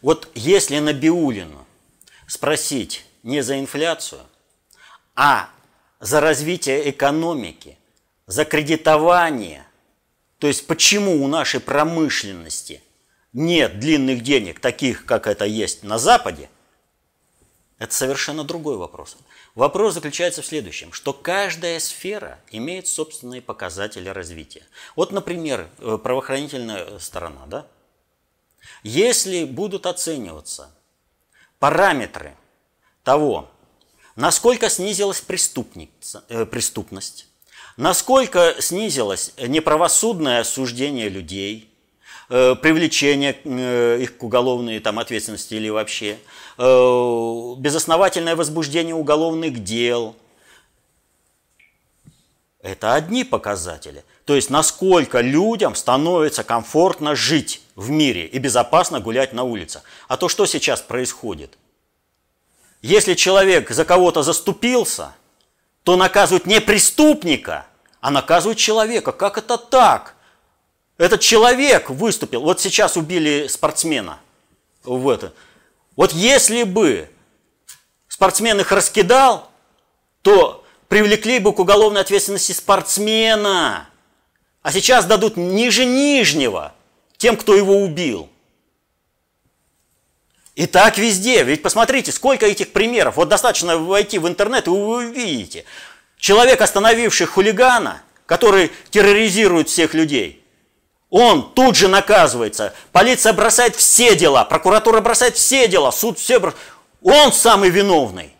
[0.00, 1.66] Вот если на Биулину
[2.28, 4.20] спросить не за инфляцию,
[5.16, 5.48] а
[5.98, 7.76] за развитие экономики,
[8.28, 9.66] за кредитование,
[10.38, 12.80] то есть почему у нашей промышленности
[13.32, 16.48] нет длинных денег, таких, как это есть на Западе,
[17.78, 19.16] это совершенно другой вопрос.
[19.54, 24.62] Вопрос заключается в следующем, что каждая сфера имеет собственные показатели развития.
[24.94, 27.44] Вот, например, э, правоохранительная сторона.
[27.46, 27.66] Да?
[28.84, 30.70] Если будут оцениваться
[31.58, 32.36] параметры
[33.02, 33.50] того,
[34.14, 37.26] насколько снизилась э, преступность,
[37.76, 41.71] насколько снизилось неправосудное осуждение людей, э,
[42.62, 43.32] привлечение
[44.02, 46.18] их к уголовной там, ответственности или вообще–
[46.58, 50.14] Э, безосновательное возбуждение уголовных дел.
[52.60, 54.04] Это одни показатели.
[54.24, 59.82] То есть, насколько людям становится комфортно жить в мире и безопасно гулять на улицах.
[60.06, 61.58] А то, что сейчас происходит?
[62.82, 65.14] Если человек за кого-то заступился,
[65.82, 67.66] то наказывают не преступника,
[68.00, 69.10] а наказывают человека.
[69.10, 70.14] Как это так?
[71.02, 72.42] Этот человек выступил.
[72.42, 74.20] Вот сейчас убили спортсмена
[74.84, 75.32] в это.
[75.96, 77.10] Вот если бы
[78.06, 79.50] спортсмен их раскидал,
[80.22, 83.88] то привлекли бы к уголовной ответственности спортсмена.
[84.62, 86.72] А сейчас дадут ниже нижнего
[87.16, 88.28] тем, кто его убил.
[90.54, 91.42] И так везде.
[91.42, 93.16] Ведь посмотрите, сколько этих примеров.
[93.16, 95.64] Вот достаточно войти в интернет, и вы увидите.
[96.16, 100.38] Человек, остановивший хулигана, который терроризирует всех людей–
[101.12, 102.72] он тут же наказывается.
[102.90, 106.64] Полиция бросает все дела, прокуратура бросает все дела, суд все бросает.
[107.02, 108.32] Он самый виновный.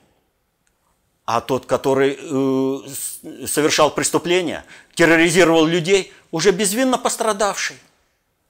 [1.26, 4.64] А тот, который э, совершал преступление,
[4.94, 7.76] терроризировал людей, уже безвинно пострадавший.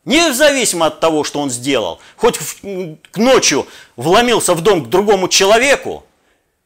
[0.04, 1.98] Независимо от того, что он сделал.
[2.16, 2.60] Хоть в,
[3.10, 3.66] к ночью
[3.96, 6.06] вломился в дом к другому человеку,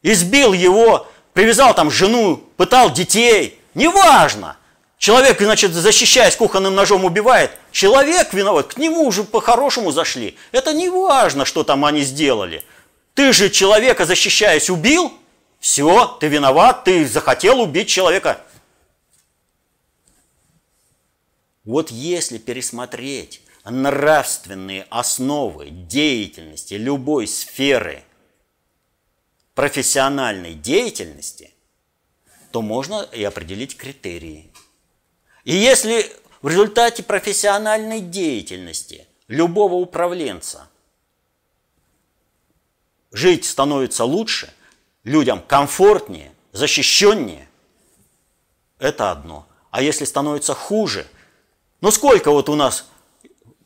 [0.03, 3.59] избил его, привязал там жену, пытал детей.
[3.73, 4.57] Неважно.
[4.97, 7.51] Человек, значит, защищаясь кухонным ножом, убивает.
[7.71, 10.35] Человек виноват, к нему уже по-хорошему зашли.
[10.51, 12.63] Это не важно, что там они сделали.
[13.13, 15.13] Ты же человека, защищаясь, убил.
[15.59, 18.41] Все, ты виноват, ты захотел убить человека.
[21.63, 28.03] Вот если пересмотреть нравственные основы деятельности любой сферы
[29.53, 31.51] профессиональной деятельности,
[32.51, 34.51] то можно и определить критерии.
[35.47, 40.67] И если в результате профессиональной деятельности любого управленца
[43.13, 44.53] жить становится лучше,
[45.05, 47.47] людям комфортнее, защищеннее,
[48.77, 49.47] это одно.
[49.71, 51.07] А если становится хуже,
[51.79, 52.89] ну сколько вот у нас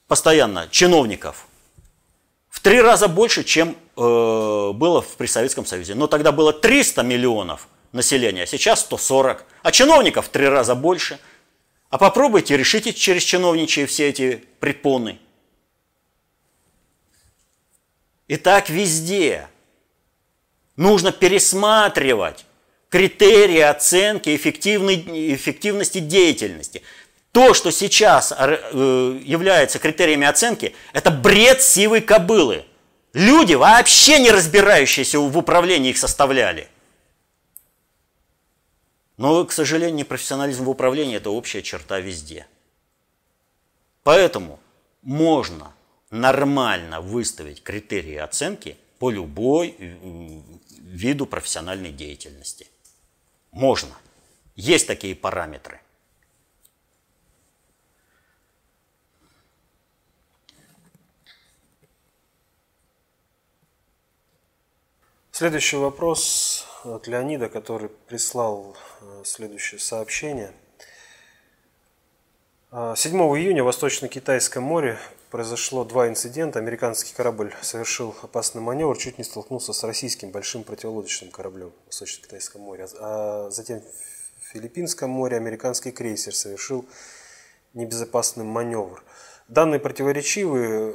[0.05, 1.47] постоянно чиновников?
[2.47, 3.71] В три раза больше, чем э,
[4.71, 5.95] было при Советском Союзе.
[5.95, 9.43] Но тогда было 300 миллионов населения, а сейчас 140.
[9.63, 11.19] А чиновников в три раза больше–
[11.91, 15.19] а попробуйте, решите через чиновничьи все эти препоны.
[18.27, 19.49] И так везде.
[20.77, 22.45] Нужно пересматривать
[22.89, 26.81] критерии оценки эффективной, эффективности деятельности.
[27.33, 32.63] То, что сейчас э, является критериями оценки, это бред сивой кобылы.
[33.13, 36.69] Люди, вообще не разбирающиеся в управлении, их составляли.
[39.21, 42.47] Но, к сожалению, непрофессионализм в управлении– это общая черта везде.
[44.01, 44.59] Поэтому
[45.03, 45.73] можно
[46.09, 50.41] нормально выставить критерии оценки по любой э,
[50.79, 52.65] виду профессиональной деятельности.
[53.51, 53.93] Можно.
[54.55, 55.81] Есть такие параметры.
[65.41, 70.51] Следующий вопрос от Леонида, который прислал э, следующее сообщение.
[72.69, 74.99] 7 э, июня в Восточно-Китайском море
[75.31, 76.59] произошло два инцидента.
[76.59, 82.61] Американский корабль совершил опасный маневр, чуть не столкнулся с российским большим противолодочным кораблем в Восточно-Китайском
[82.61, 82.85] море.
[82.99, 83.81] А затем
[84.41, 86.85] в Филиппинском море американский крейсер совершил
[87.73, 89.03] небезопасный маневр.
[89.47, 90.93] Данные противоречивые,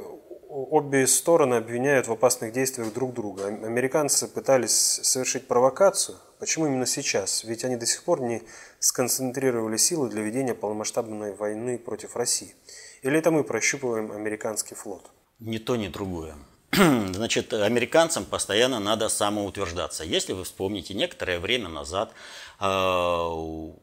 [0.57, 3.45] обе стороны обвиняют в опасных действиях друг друга.
[3.47, 6.17] Американцы пытались совершить провокацию.
[6.39, 7.43] Почему именно сейчас?
[7.43, 8.41] Ведь они до сих пор не
[8.79, 12.55] сконцентрировали силы для ведения полномасштабной войны против России.
[13.03, 15.11] Или это мы прощупываем американский флот?
[15.39, 16.35] Ни то, ни другое.
[16.71, 20.03] Значит, американцам постоянно надо самоутверждаться.
[20.03, 22.11] Если вы вспомните, некоторое время назад
[22.59, 23.73] э, в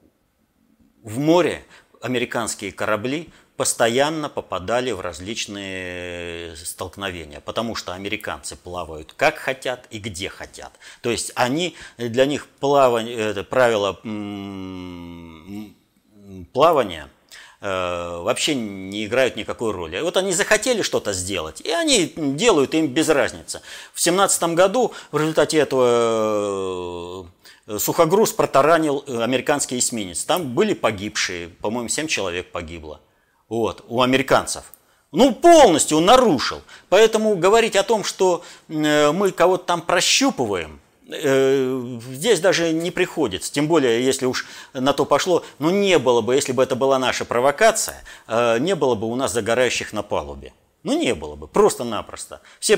[1.05, 1.65] море
[2.01, 10.29] американские корабли постоянно попадали в различные столкновения, потому что американцы плавают как хотят и где
[10.29, 10.73] хотят.
[11.03, 13.93] То есть они, для них плавание, это правило
[16.53, 17.09] плавания
[17.61, 20.01] э, вообще не играют никакой роли.
[20.01, 23.63] Вот они захотели что-то сделать, и они делают, им без разницы.
[23.93, 27.29] В семнадцатом году в результате этого
[27.69, 30.25] э, сухогруз протаранил американский эсминец.
[30.25, 33.01] Там были погибшие, по-моему, 7 человек погибло
[33.61, 34.65] вот, у американцев.
[35.13, 36.61] Ну, полностью нарушил.
[36.89, 43.53] Поэтому говорить о том, что э, мы кого-то там прощупываем, э, здесь даже не приходится.
[43.53, 46.99] Тем более, если уж на то пошло, ну не было бы, если бы это была
[46.99, 50.53] наша провокация, э, не было бы у нас загорающих на палубе.
[50.83, 52.41] Ну не было бы, просто-напросто.
[52.59, 52.77] Все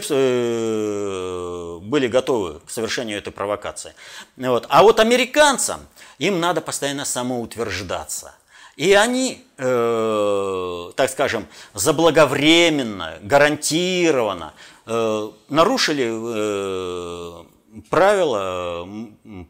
[1.81, 3.95] были готовы к совершению этой провокации.
[4.37, 4.66] Вот.
[4.68, 5.81] А вот американцам,
[6.18, 8.35] им надо постоянно самоутверждаться–
[8.77, 14.53] и они, э, так скажем, заблаговременно, гарантированно
[14.87, 17.45] э, нарушили э,
[17.89, 18.87] правила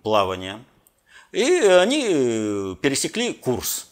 [0.02, 0.64] плавания,
[1.32, 3.88] и они пересекли курс.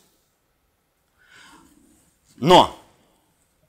[2.36, 2.78] Но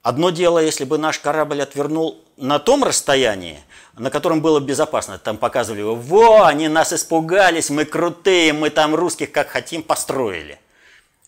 [0.03, 3.59] одно дело, если бы наш корабль отвернул на том расстоянии,
[3.97, 5.17] на котором было безопасно.
[5.17, 10.59] Там показывали, во, они нас испугались, мы крутые, мы там русских как хотим построили.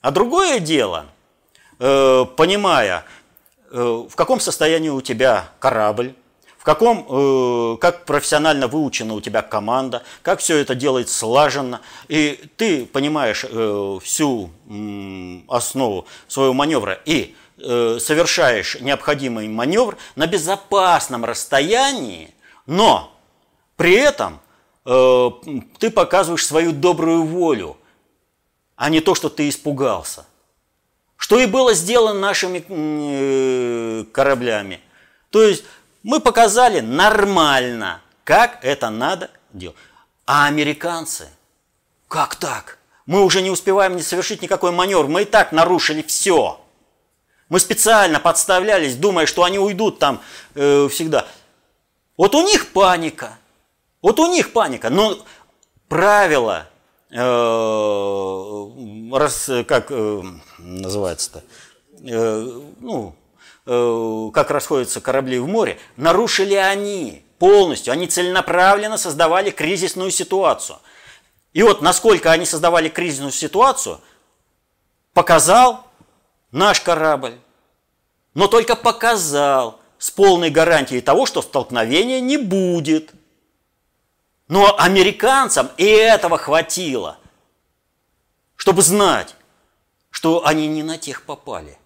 [0.08, 1.08] А другое дело,
[1.80, 3.04] э, понимая,
[3.72, 6.14] э, в каком состоянии у тебя корабль,
[6.58, 12.40] в каком, э, как профессионально выучена у тебя команда, как все это делает слаженно, и
[12.56, 13.44] ты понимаешь
[14.02, 14.50] всю
[15.50, 22.34] основу своего маневра и совершаешь необходимый маневр на безопасном расстоянии,
[22.66, 23.12] но
[23.76, 24.40] при этом
[24.86, 27.76] ты показываешь свою добрую волю–
[28.78, 30.26] а не то, что ты испугался.
[31.18, 34.80] Что и было сделано нашими э, кораблями.
[35.32, 35.66] То есть
[36.04, 39.76] мы показали нормально, как это надо делать.
[40.26, 41.28] А американцы,
[42.08, 42.78] как так?
[43.08, 46.62] Мы уже не успеваем не совершить никакой маневр, мы и так нарушили все.
[47.50, 50.22] Мы специально подставлялись, думая, что они уйдут там
[50.54, 51.28] э, всегда.
[52.16, 53.38] Вот у них паника.
[54.02, 54.90] Вот у них паника.
[54.90, 55.18] Но
[55.88, 56.68] правила
[59.18, 60.24] раз, как э,
[60.58, 61.44] называется-то,
[62.04, 63.16] э, ну,
[63.66, 67.94] э, как расходятся корабли в море, нарушили они полностью.
[67.94, 70.80] Они целенаправленно создавали кризисную ситуацию.
[71.54, 74.00] И вот насколько они создавали кризисную ситуацию,
[75.14, 75.86] показал
[76.52, 77.38] наш корабль.
[78.34, 83.12] Но только показал с полной гарантией того, что столкновения не будет.
[84.48, 87.18] Но американцам и этого хватило,
[88.56, 89.36] чтобы знать,
[90.10, 91.78] что они не на тех попали,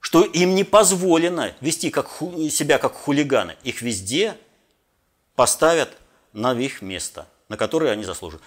[0.00, 2.08] что им не позволено вести как,
[2.50, 3.56] себя как хулиганы.
[3.64, 4.36] Их везде
[5.34, 5.96] поставят
[6.32, 8.44] на их место, на которое они заслуживают.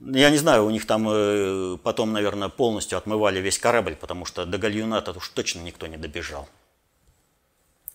[0.00, 4.44] Я не знаю, у них там э, потом, наверное, полностью отмывали весь корабль, потому что
[4.44, 6.48] до гальюната уж точно никто не добежал.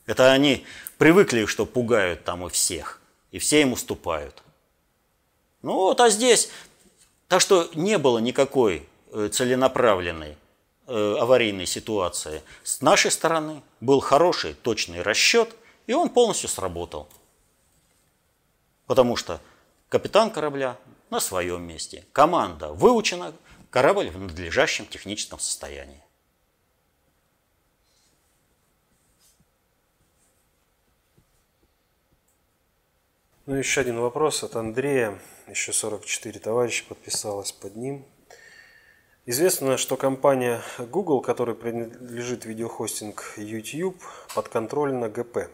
[0.07, 0.65] Это они
[0.97, 3.00] привыкли, что пугают там и всех,
[3.31, 4.43] и все им уступают.
[5.61, 6.49] Ну вот, а здесь,
[7.27, 10.37] так что не было никакой э, целенаправленной
[10.87, 12.41] э, аварийной ситуации.
[12.63, 15.55] С нашей стороны был хороший, точный расчет,
[15.87, 17.07] и он полностью сработал.
[18.87, 19.39] Потому что
[19.89, 20.77] капитан корабля
[21.09, 22.05] на своем месте.
[22.11, 23.33] Команда выучена,
[23.69, 26.01] корабль в надлежащем техническом состоянии.
[33.47, 35.17] Ну, еще один вопрос от Андрея.
[35.47, 38.05] Еще 44 товарища подписалось под ним.
[39.25, 43.97] Известно, что компания Google, которой принадлежит видеохостинг YouTube,
[44.35, 45.49] подконтрольна ГП.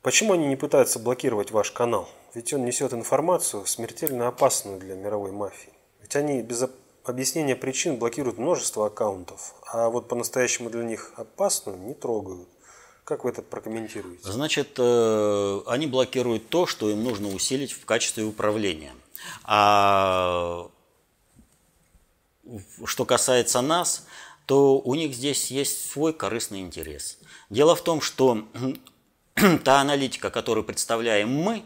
[0.00, 2.08] Почему они не пытаются блокировать ваш канал?
[2.34, 5.72] Ведь он несет информацию, смертельно опасную для мировой мафии.
[6.02, 6.64] Ведь они без
[7.02, 12.48] объяснения причин блокируют множество аккаунтов, а вот по-настоящему для них опасную не трогают.
[13.04, 14.30] Как вы это прокомментируете?
[14.30, 18.94] Значит, э, они блокируют то, что им нужно усилить в качестве управления.
[19.44, 20.70] А
[22.86, 24.06] что касается нас,
[24.46, 27.18] то у них здесь есть свой корыстный интерес.
[27.50, 28.46] Дело в том, что
[29.64, 31.62] та аналитика, которую представляем мы,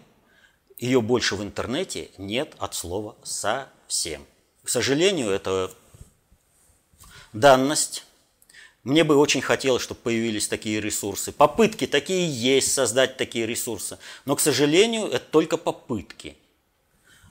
[0.77, 4.25] ее больше в интернете нет от слова совсем.
[4.65, 5.73] К сожалению, это
[7.33, 8.05] данность.
[8.89, 11.31] Мне бы очень хотелось, чтобы появились такие ресурсы.
[11.31, 13.99] Попытки такие есть создать такие ресурсы.
[14.25, 16.39] Но, к сожалению, это только попытки.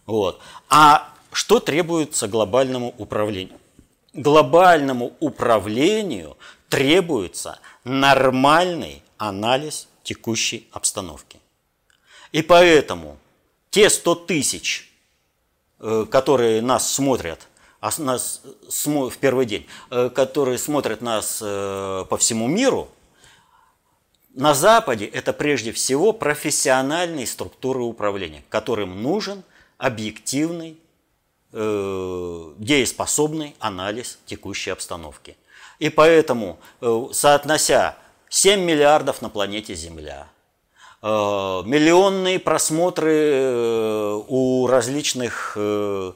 [0.06, 0.40] Вот.
[0.70, 3.58] А что требуется глобальному управлению?
[4.14, 6.38] Глобальному управлению
[6.70, 11.40] требуется нормальный анализ текущей обстановки.
[12.34, 13.18] И поэтому
[13.72, 14.92] те 100 тысяч,
[15.80, 17.48] э, которые нас смотрят,
[17.98, 18.42] нас
[18.76, 22.90] в первый день, э, которые смотрят нас э, по всему миру,
[24.34, 29.44] на Западе это прежде всего профессиональные структуры управления, которым нужен
[29.80, 30.78] объективный,
[31.52, 35.36] дееспособный анализ текущей обстановки.
[35.80, 36.60] И поэтому,
[37.14, 37.98] соотнося
[38.30, 40.28] 7 миллиардов на планете Земля–
[41.02, 46.14] Э, миллионные просмотры э, у различных э,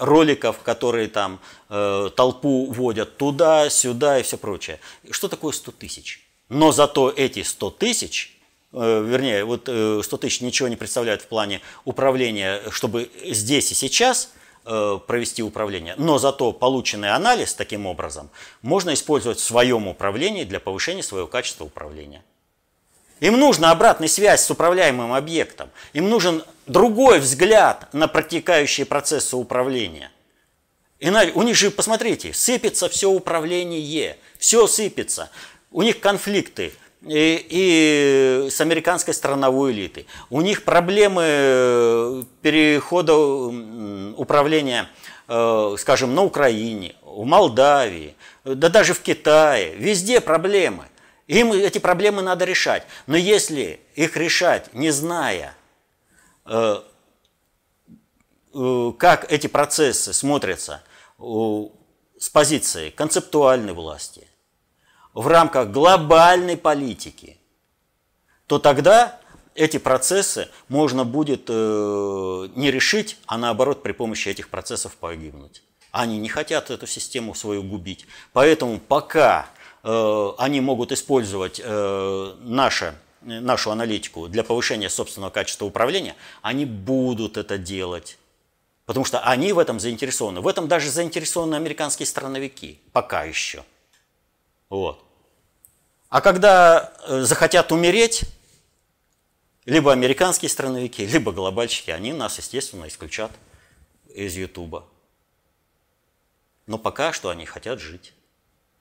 [0.00, 1.38] роликов, которые там
[1.68, 4.80] толпу водят туда-сюда и все прочее.
[5.10, 6.26] Что такое 100 тысяч?
[6.48, 8.36] Но зато эти 100 тысяч,
[8.72, 14.32] вернее, вот 100 тысяч ничего не представляют в плане управления, чтобы здесь и сейчас
[14.64, 18.30] провести управление, но зато полученный анализ таким образом
[18.62, 22.22] можно использовать в своем управлении для повышения своего качества управления.
[23.20, 25.70] Им нужна обратная связь с управляемым объектом.
[25.92, 30.10] Им нужен другой взгляд на протекающие процессы управления.
[30.98, 35.30] Иначе, у них же, посмотрите, сыпется все управление, все сыпется.
[35.70, 36.72] У них конфликты
[37.06, 40.06] и, и с американской страновой элитой.
[40.28, 43.16] У них проблемы э, перехода
[44.16, 44.88] управления,
[45.28, 48.14] э, скажем, на Украине, в Молдавии,
[48.44, 49.74] да даже в Китае.
[49.76, 50.84] Везде проблемы.
[51.30, 52.82] Им эти проблемы надо решать.
[53.06, 55.54] Но если их решать, не зная,
[56.44, 56.82] э,
[58.52, 60.82] э, как эти процессы смотрятся
[61.20, 64.26] с позиции концептуальной власти,
[65.14, 67.38] в рамках глобальной политики,
[68.48, 69.20] то тогда
[69.54, 71.52] эти процессы можно будет э,
[72.56, 75.62] не решить, а наоборот при помощи этих процессов погибнуть.
[75.92, 78.06] Они не хотят эту систему свою губить.
[78.32, 86.16] Поэтому пока Э, они могут использовать э, наше, нашу аналитику для повышения собственного качества управления,
[86.42, 88.18] они будут это делать.
[88.86, 90.40] Потому что они в этом заинтересованы.
[90.40, 92.80] В этом даже заинтересованы американские страновики.
[92.92, 93.64] Пока еще.
[94.68, 95.02] Вот.
[96.08, 98.24] А когда э, захотят умереть,
[99.64, 103.30] либо американские страновики, либо глобальщики, они нас, естественно, исключат
[104.12, 104.84] из Ютуба.
[106.66, 108.12] Но пока что они хотят жить.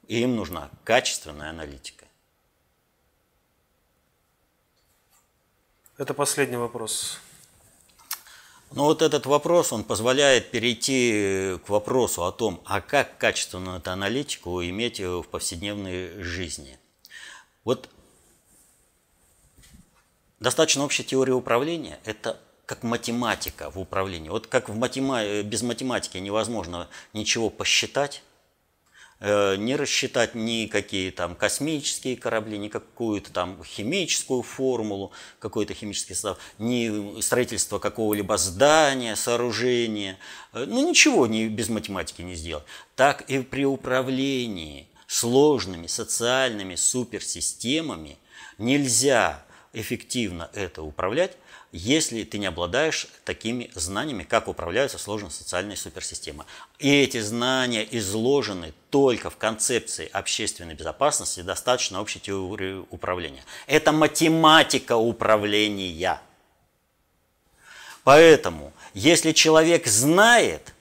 [0.09, 2.05] И им нужна качественная аналитика.
[5.97, 7.19] Это последний вопрос.
[8.71, 13.91] Но вот этот вопрос, он позволяет перейти к вопросу о том, а как качественную эту
[13.91, 16.79] аналитику иметь в повседневной жизни.
[17.63, 17.87] Вот
[20.39, 24.29] достаточно общая теория управления– это как математика в управлении.
[24.29, 25.43] Вот как в матема...
[25.43, 28.23] без математики невозможно ничего посчитать,
[29.21, 37.19] не рассчитать никакие там космические корабли, ни какую-то там химическую формулу, какой-то химический состав, ни
[37.21, 40.17] строительство какого-либо здания, сооружения.
[40.53, 42.63] Э, ну, ничего не, без математики не сделать.
[42.95, 48.17] Так и при управлении сложными социальными суперсистемами
[48.57, 49.43] нельзя
[49.73, 51.37] эффективно это управлять,
[51.71, 56.45] если ты не обладаешь такими знаниями, как управляются сложные социальные суперсистемы.
[56.79, 63.43] И эти знания изложены только в концепции общественной безопасности достаточно общей теории управления.
[63.67, 66.21] Это математика управления.
[68.03, 70.73] Поэтому, если человек знает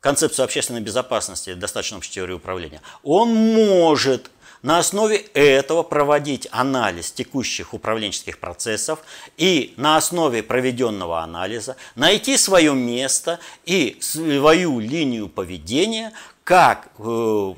[0.00, 4.30] концепцию общественной безопасности, достаточно общей теории управления, он может
[4.64, 9.00] на основе этого проводить анализ текущих управленческих процессов
[9.36, 17.54] и на основе проведенного анализа найти свое место и свою линию поведения, как э,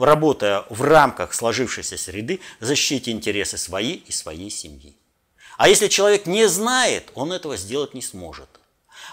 [0.00, 4.96] работая в рамках сложившейся среды, защитить интересы свои и своей семьи.
[5.56, 8.48] А если человек не знает, он этого сделать не сможет.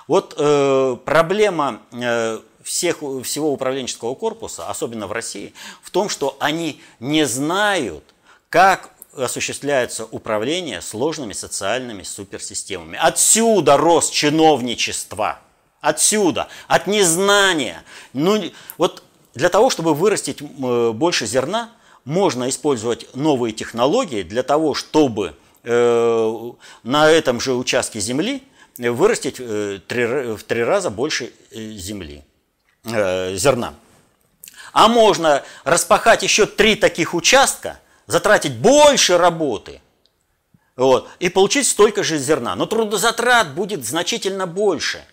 [0.08, 6.82] Вот э, проблема э, всех, всего управленческого корпуса, особенно в России, в том, что они
[7.00, 8.04] не знают,
[8.50, 12.98] как осуществляется управление сложными социальными суперсистемами.
[13.02, 15.40] Отсюда рост чиновничества.
[15.82, 17.84] Отсюда, от незнания.
[18.14, 19.04] Ну, вот
[19.34, 21.72] для того, чтобы вырастить больше зерна,
[22.06, 26.52] можно использовать новые технологии для того, чтобы э,
[26.84, 28.44] на этом же участке земли
[28.78, 32.24] вырастить э, в три раза больше э, земли
[32.84, 33.74] э, зерна.
[34.74, 39.82] А можно распахать еще три таких участка, затратить больше работы
[40.76, 42.56] вот, и получить столько же зерна.
[42.56, 45.06] Но трудозатрат будет значительно больше,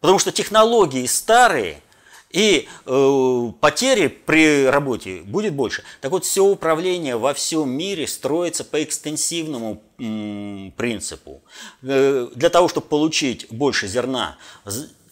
[0.00, 1.82] потому что технологии старые,
[2.30, 5.82] и э, потери при работе будет больше.
[6.02, 11.40] Так вот, все управление во всем мире строится по экстенсивному м, принципу.
[11.82, 14.36] Э, для того, чтобы получить больше зерна,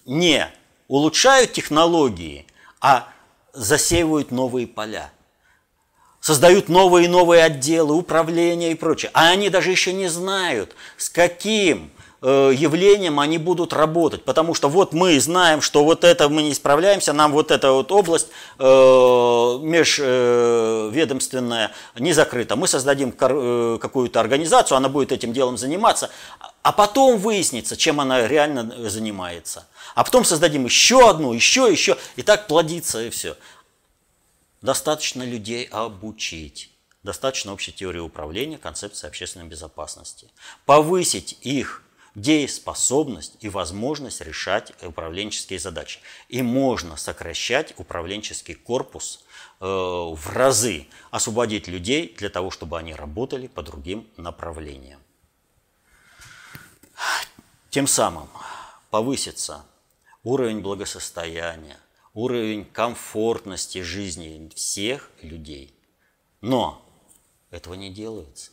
[0.05, 0.47] не
[0.89, 2.47] улучшают технологии,
[2.81, 3.09] а
[3.53, 5.11] засеивают новые поля.
[6.21, 9.11] Создают новые и новые отделы, управления и прочее.
[9.15, 14.25] А они даже еще не знают, с каким э, явлением они будут работать.
[14.25, 17.93] Потому что вот мы знаем, что вот это мы не справляемся, нам вот эта вот
[17.93, 18.27] область
[18.59, 18.65] э,
[19.63, 22.57] межведомственная не закрыта.
[22.57, 26.11] Мы создадим э, какую-то организацию, она будет этим делом заниматься,
[26.63, 29.65] а потом выяснится, чем она реально занимается
[29.97, 33.35] а потом создадим еще одну, еще, еще, и так плодится, и все.
[34.61, 36.71] Достаточно людей обучить.
[37.03, 40.29] Достаточно общей теории управления, концепции общественной безопасности.
[40.67, 41.83] Повысить их
[42.15, 46.01] дееспособность и возможность решать управленческие задачи.
[46.29, 49.25] И можно сокращать управленческий корпус
[49.61, 55.01] э, в разы, освободить людей для того, чтобы они работали по другим направлениям.
[57.71, 58.29] Тем самым
[58.91, 59.65] повысится
[60.27, 61.79] уровень благосостояния,
[62.13, 65.73] уровень комфортности жизни всех людей.
[66.41, 66.85] Но
[67.51, 68.51] этого не делается.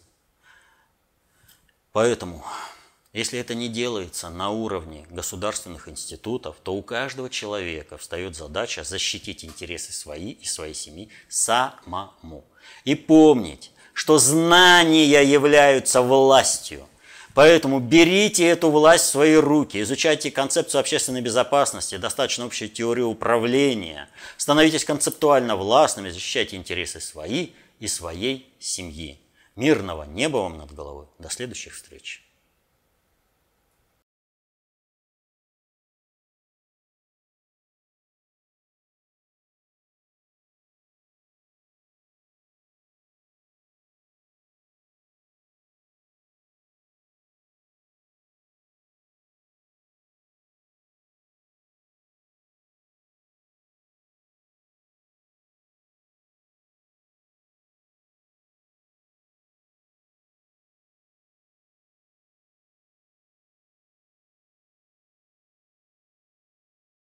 [1.92, 2.46] Поэтому,
[3.12, 9.44] если это не делается на уровне государственных институтов, то у каждого человека встает задача защитить
[9.44, 12.46] интересы свои и своей семьи самому.
[12.84, 16.88] И помнить, что знания являются властью–
[17.34, 24.08] Поэтому берите эту власть в свои руки, изучайте концепцию общественной безопасности, достаточно общую теорию управления,
[24.38, 29.20] становитесь концептуально властными, защищайте интересы свои и своей семьи.
[29.56, 31.08] Мирного неба вам над головой.
[31.20, 32.23] До следующих встреч.